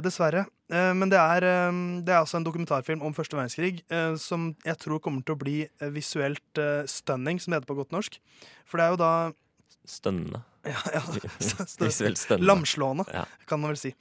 dessverre. 0.00 0.46
Men 0.70 1.08
det 1.10 1.18
er, 1.18 1.40
det 2.02 2.08
er 2.08 2.18
altså 2.22 2.36
en 2.38 2.44
dokumentarfilm 2.44 3.02
om 3.02 3.14
første 3.14 3.36
verdenskrig 3.36 3.82
som 4.18 4.54
jeg 4.64 4.76
tror 4.78 4.98
kommer 5.00 5.22
til 5.24 5.34
å 5.36 5.38
bli 5.38 5.68
visuelt 5.94 6.58
stunning, 6.90 7.38
som 7.40 7.52
det 7.52 7.60
heter 7.60 7.70
på 7.74 7.76
godt 7.78 7.92
norsk. 7.94 8.18
For 8.66 8.78
det 8.78 8.86
er 8.86 8.90
jo 8.90 8.96
da 8.96 9.32
Stønnende. 9.88 10.42
Ja, 10.68 10.80
ja. 10.94 12.38
Lamslående, 12.38 13.06
Ja. 13.14 13.24
kan 13.48 13.60
man 13.60 13.72
vel 13.72 13.80
si. 13.80 13.92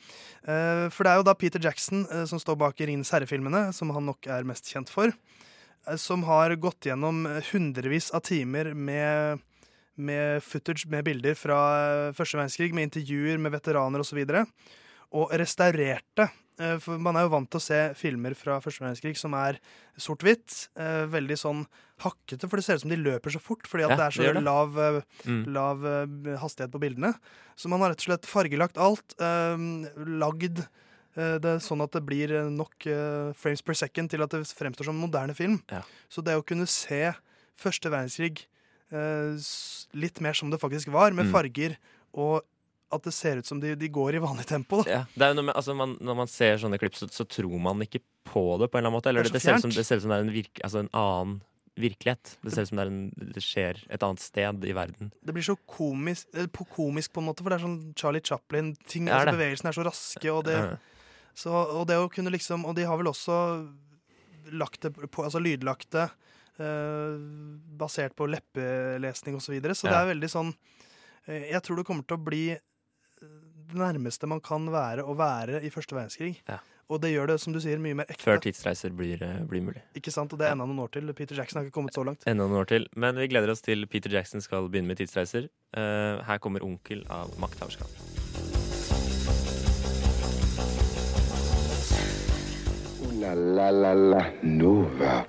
Uh, 0.48 0.88
for 0.94 1.08
det 1.08 1.12
er 1.14 1.22
jo 1.22 1.28
da 1.28 1.36
Peter 1.38 1.64
Jackson 1.64 2.06
uh, 2.12 2.24
som 2.30 2.42
står 2.42 2.58
bak 2.60 2.80
Ringenes 2.80 3.12
herre-filmene, 3.16 3.68
som 3.76 3.92
han 3.96 4.08
nok 4.10 4.28
er 4.32 4.48
mest 4.48 4.70
kjent 4.72 4.92
for, 4.92 5.12
uh, 5.12 5.96
som 6.00 6.26
har 6.28 6.56
gått 6.62 6.90
gjennom 6.90 7.26
hundrevis 7.52 8.12
av 8.16 8.26
timer 8.28 8.74
med 8.74 9.44
med 9.98 10.44
footage 10.46 10.86
med 10.86 11.08
bilder 11.08 11.34
fra 11.34 11.56
første 12.14 12.38
verdenskrig, 12.38 12.70
med 12.70 12.86
intervjuer 12.86 13.40
med 13.42 13.50
veteraner 13.56 14.04
osv. 14.04 14.20
Og, 14.22 14.30
så 14.30 14.44
og 15.18 15.32
restaurerte. 15.42 16.28
Eh, 16.60 16.78
For 16.80 16.98
man 16.98 17.16
er 17.16 17.22
jo 17.28 17.30
vant 17.30 17.50
til 17.50 17.60
å 17.60 17.62
se 17.62 17.94
filmer 17.96 18.34
fra 18.36 18.60
første 18.60 18.82
verdenskrig 18.84 19.18
som 19.18 19.34
er 19.34 19.60
sort-hvitt. 19.98 20.70
eh, 20.78 21.06
Veldig 21.08 21.38
sånn 21.38 21.66
hakkete, 22.02 22.48
for 22.50 22.58
det 22.58 22.66
ser 22.66 22.76
ut 22.76 22.82
som 22.82 22.90
de 22.92 22.98
løper 22.98 23.32
så 23.34 23.40
fort 23.42 23.66
fordi 23.68 23.84
at 23.86 23.90
Ja, 23.92 23.96
det 23.98 24.06
er 24.06 24.12
så 24.18 24.34
det. 24.34 24.44
lav, 24.44 24.78
eh, 24.78 25.02
Mm. 25.26 25.46
lav 25.54 25.80
hastighet 26.40 26.72
på 26.72 26.80
bildene. 26.80 27.14
Så 27.58 27.68
man 27.70 27.80
har 27.82 27.90
rett 27.90 28.02
og 28.08 28.10
slett 28.20 28.26
fargelagt 28.26 28.78
alt. 28.78 29.16
Lagd 29.98 30.56
det 31.18 31.42
det 31.42 31.62
sånn 31.66 31.82
at 31.82 31.92
det 31.92 32.06
blir 32.06 32.30
nok 32.52 32.84
frames 33.36 33.62
per 33.66 33.74
second 33.74 34.08
til 34.12 34.22
at 34.22 34.30
det 34.30 34.44
fremstår 34.46 34.86
som 34.86 34.96
en 35.02 35.10
moderne 35.10 35.34
film. 35.36 35.64
Ja. 35.72 35.82
Så 36.10 36.24
det 36.24 36.36
å 36.38 36.46
kunne 36.46 36.68
se 36.68 37.16
første 37.58 37.90
verdenskrig 37.90 38.46
litt 39.98 40.22
mer 40.22 40.34
som 40.38 40.50
det 40.52 40.60
faktisk 40.62 40.92
var, 40.94 41.12
med 41.12 41.26
Mm. 41.26 41.32
farger, 41.34 41.78
og 42.14 42.44
at 42.94 43.04
det 43.04 43.12
ser 43.16 43.42
ut 43.42 43.48
som 43.50 43.60
de, 43.60 43.74
de 43.76 43.90
går 43.92 44.16
i 44.16 44.22
vanlig 44.24 44.46
tempo. 44.48 44.82
Da. 44.84 45.02
Ja, 45.18 45.30
er 45.30 45.42
med, 45.42 45.54
altså 45.56 45.76
man, 45.76 45.98
når 46.00 46.18
man 46.22 46.30
ser 46.32 46.60
sånne 46.62 46.80
klipp, 46.80 46.96
så, 46.96 47.10
så 47.12 47.26
tror 47.28 47.58
man 47.60 47.84
ikke 47.84 48.00
på 48.28 48.46
det 48.62 48.70
på 48.72 48.78
en 48.80 48.86
eller 48.86 48.92
annen 48.92 48.98
måte. 48.98 49.12
Eller 49.12 49.28
Det 49.28 49.34
det, 49.34 49.42
det, 49.42 49.44
ser 49.44 49.60
ut 49.60 49.66
som, 49.66 49.74
det 49.76 49.86
ser 49.88 50.00
ut 50.00 50.06
som 50.06 50.14
det 50.14 50.20
er 50.20 50.26
en, 50.28 50.34
virke, 50.36 50.64
altså 50.64 50.84
en 50.84 50.92
annen 50.96 51.38
virkelighet. 51.78 52.38
Det 52.42 52.54
ser 52.54 52.66
ut 52.66 52.72
som 52.72 52.80
det, 52.80 52.86
en, 52.90 53.02
det 53.36 53.44
skjer 53.44 53.82
et 53.94 54.06
annet 54.08 54.24
sted 54.24 54.64
i 54.66 54.76
verden. 54.76 55.12
Det 55.22 55.36
blir 55.36 55.46
så 55.46 55.58
komisk, 55.70 56.30
eh, 56.34 56.48
på- 56.48 56.68
komisk 56.74 57.14
på 57.14 57.22
en 57.22 57.28
måte, 57.30 57.44
for 57.44 57.54
det 57.54 57.60
er 57.60 57.66
sånn 57.68 57.82
Charlie 58.00 58.24
Chaplin. 58.24 58.72
Ting, 58.88 59.10
er 59.12 59.20
altså, 59.20 59.36
bevegelsene 59.38 59.74
er 59.74 59.78
så 59.78 59.86
raske, 59.88 60.32
og 60.34 60.48
det, 60.48 60.58
så, 61.38 61.54
og 61.54 61.86
det 61.92 62.00
å 62.02 62.08
kunne 62.10 62.34
liksom 62.34 62.66
Og 62.66 62.74
de 62.74 62.88
har 62.90 62.98
vel 62.98 63.12
også 63.12 63.36
lagt 64.58 64.82
det 64.88 64.94
på 65.14 65.22
Altså 65.22 65.38
lydlagt 65.44 65.92
det 65.94 66.08
eh, 66.58 67.18
basert 67.78 68.16
på 68.18 68.26
leppelesning 68.32 69.38
osv. 69.38 69.46
Så, 69.46 69.54
videre. 69.54 69.76
så 69.78 69.90
det 69.90 70.00
er 70.00 70.10
veldig 70.14 70.30
sånn 70.32 70.54
eh, 71.28 71.52
Jeg 71.52 71.62
tror 71.66 71.78
det 71.78 71.86
kommer 71.86 72.08
til 72.08 72.18
å 72.18 72.26
bli 72.26 72.44
det 73.68 73.80
nærmeste 73.80 74.28
man 74.30 74.42
kan 74.44 74.68
være 74.72 75.04
å 75.04 75.16
være 75.18 75.62
i 75.66 75.72
første 75.74 75.96
verdenskrig. 75.98 76.38
Ja. 76.48 76.60
Og 76.88 77.02
det 77.04 77.12
gjør 77.12 77.34
det, 77.34 77.36
som 77.44 77.52
du 77.52 77.60
sier, 77.60 77.80
mye 77.84 77.98
mer 78.00 78.08
ekte. 78.08 78.24
Før 78.24 78.40
tidsreiser 78.40 78.94
blir, 78.96 79.20
eh, 79.24 79.42
blir 79.44 79.60
mulig. 79.66 79.82
Ikke 80.00 80.12
sant? 80.14 80.32
Og 80.32 80.40
det 80.40 80.48
er 80.48 80.54
enda 80.56 80.66
noen 80.66 80.80
år 80.86 80.92
til. 80.94 81.12
Peter 81.14 81.36
Jackson 81.36 81.60
har 81.60 81.68
ikke 81.68 81.76
kommet 81.76 81.94
så 81.94 82.06
langt. 82.08 82.24
Enda 82.26 82.48
noen 82.48 82.62
år 82.62 82.68
til. 82.68 82.88
Men 82.96 83.16
vi 83.16 83.28
gleder 83.28 83.52
oss 83.52 83.62
til 83.62 83.86
Peter 83.88 84.10
Jackson 84.10 84.40
skal 84.40 84.70
begynne 84.70 84.88
med 84.88 84.98
tidsreiser. 84.98 85.50
Uh, 85.76 86.24
her 86.24 86.38
kommer 86.40 86.62
'Onkel' 86.62 87.04
av 87.10 87.36
Makthaverskap. 87.38 87.92
La 93.20 93.34
la 93.34 93.70
la 93.72 93.94
la 93.94 94.32
Nova. 94.44 95.26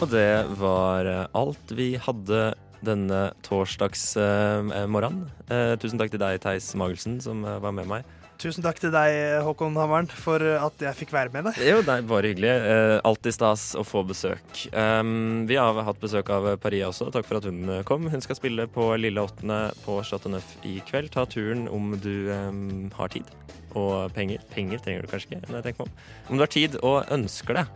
Og 0.00 0.10
det 0.10 0.46
var 0.60 1.06
eh, 1.06 1.26
alt 1.34 1.72
vi 1.74 1.96
hadde 1.96 2.54
denne 2.84 3.28
torsdags 3.46 4.10
eh, 4.20 4.86
morgenen. 4.90 5.26
Eh, 5.48 5.74
tusen 5.80 6.00
takk 6.00 6.12
til 6.14 6.22
deg, 6.22 6.38
Theis 6.44 6.70
Magelsen, 6.78 7.18
som 7.24 7.44
eh, 7.44 7.60
var 7.62 7.74
med 7.76 7.90
meg. 7.90 8.14
Tusen 8.38 8.62
takk 8.62 8.78
til 8.78 8.92
deg, 8.94 9.40
Håkon 9.42 9.74
Hammeren, 9.74 10.06
for 10.14 10.38
at 10.38 10.82
jeg 10.84 10.94
fikk 10.94 11.10
være 11.10 11.32
med 11.34 11.48
deg. 11.48 11.56
Jo, 11.58 11.80
det 11.82 11.90
er 11.96 12.04
bare 12.06 12.30
hyggelig. 12.30 12.52
Eh, 12.70 12.94
alltid 13.08 13.34
stas 13.34 13.64
å 13.74 13.82
få 13.82 14.04
besøk. 14.06 14.60
Um, 14.70 15.42
vi 15.50 15.58
har 15.58 15.80
hatt 15.82 15.98
besøk 15.98 16.30
av 16.30 16.46
Paria 16.62 16.86
også. 16.92 17.08
Takk 17.14 17.26
for 17.26 17.40
at 17.40 17.48
hun 17.50 17.64
eh, 17.66 17.82
kom. 17.88 18.06
Hun 18.06 18.22
skal 18.22 18.38
spille 18.38 18.68
på 18.70 18.92
Lille 19.02 19.26
Åttende 19.26 19.72
på 19.82 19.98
Chateau 20.06 20.30
Neuf 20.36 20.54
i 20.62 20.76
kveld. 20.86 21.10
Ta 21.16 21.26
turen 21.26 21.66
om 21.66 21.96
du 21.98 22.30
um, 22.30 22.62
har 22.94 23.10
tid 23.10 23.26
og 23.74 24.14
penger. 24.14 24.46
Penger 24.54 24.86
trenger 24.86 25.02
du 25.02 25.10
kanskje 25.10 25.32
ikke. 25.32 25.42
når 25.48 25.58
jeg 25.58 25.66
tenker 25.66 25.82
meg 25.82 25.90
om. 25.90 26.08
Om 26.28 26.38
du 26.38 26.46
har 26.46 26.54
tid 26.54 26.78
og 26.78 27.14
ønsker 27.18 27.58
det, 27.58 27.66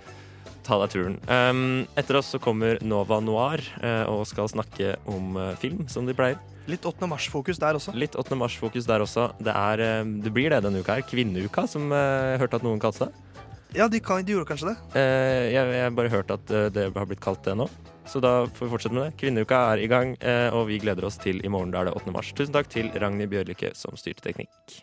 ta 0.66 0.78
deg 0.82 0.94
turen. 0.94 1.18
Um, 1.26 1.84
etter 1.98 2.18
oss 2.20 2.32
så 2.34 2.40
kommer 2.42 2.80
Nova 2.84 3.20
Noir 3.22 3.62
uh, 3.82 4.04
og 4.10 4.24
skal 4.30 4.50
snakke 4.50 4.96
om 5.10 5.36
uh, 5.38 5.52
film, 5.60 5.84
som 5.92 6.08
de 6.08 6.16
pleier. 6.16 6.40
Litt 6.70 6.86
8. 6.86 7.08
mars-fokus 7.10 7.58
der 7.58 7.78
også. 7.78 7.94
Litt 7.98 8.14
8. 8.18 8.38
mars-fokus 8.38 8.86
der 8.86 9.02
også. 9.02 9.32
Det, 9.42 9.50
er, 9.50 9.80
eh, 9.82 10.10
det 10.22 10.30
blir 10.30 10.52
det 10.52 10.60
denne 10.62 10.78
uka 10.78 10.94
her. 10.94 11.02
Kvinneuka, 11.10 11.64
som 11.66 11.90
jeg 11.90 12.38
hørte 12.38 12.60
at 12.60 12.66
noen 12.66 12.78
kalte 12.78 13.08
det. 13.08 13.48
Ja, 13.74 13.88
de, 13.90 13.98
kan, 14.04 14.22
de 14.22 14.36
gjorde 14.36 14.46
kanskje 14.46 14.70
det. 14.70 15.02
Jeg 15.50 15.82
har 15.82 15.96
bare 15.96 16.12
hørt 16.12 16.30
at 16.30 16.46
det 16.46 16.84
har 16.94 17.08
blitt 17.10 17.24
kalt 17.24 17.42
det 17.42 17.56
nå. 17.58 17.66
Så 18.06 18.22
da 18.22 18.44
får 18.46 18.68
vi 18.68 18.70
fortsette 18.76 18.94
med 18.94 19.08
det. 19.08 19.16
Kvinneuka 19.18 19.58
er 19.72 19.82
i 19.82 19.90
gang, 19.90 20.14
og 20.54 20.68
vi 20.70 20.78
gleder 20.84 21.08
oss 21.08 21.18
til 21.18 21.42
i 21.42 21.50
morgen. 21.50 21.74
Da 21.74 21.82
er 21.82 21.90
det 21.90 21.98
8. 21.98 22.14
mars. 22.14 22.30
Tusen 22.30 22.54
takk 22.54 22.70
til 22.70 22.94
Ragnhild 22.94 23.34
Bjørlykke 23.34 23.74
som 23.82 23.98
styrte 23.98 24.28
teknikk. 24.28 24.82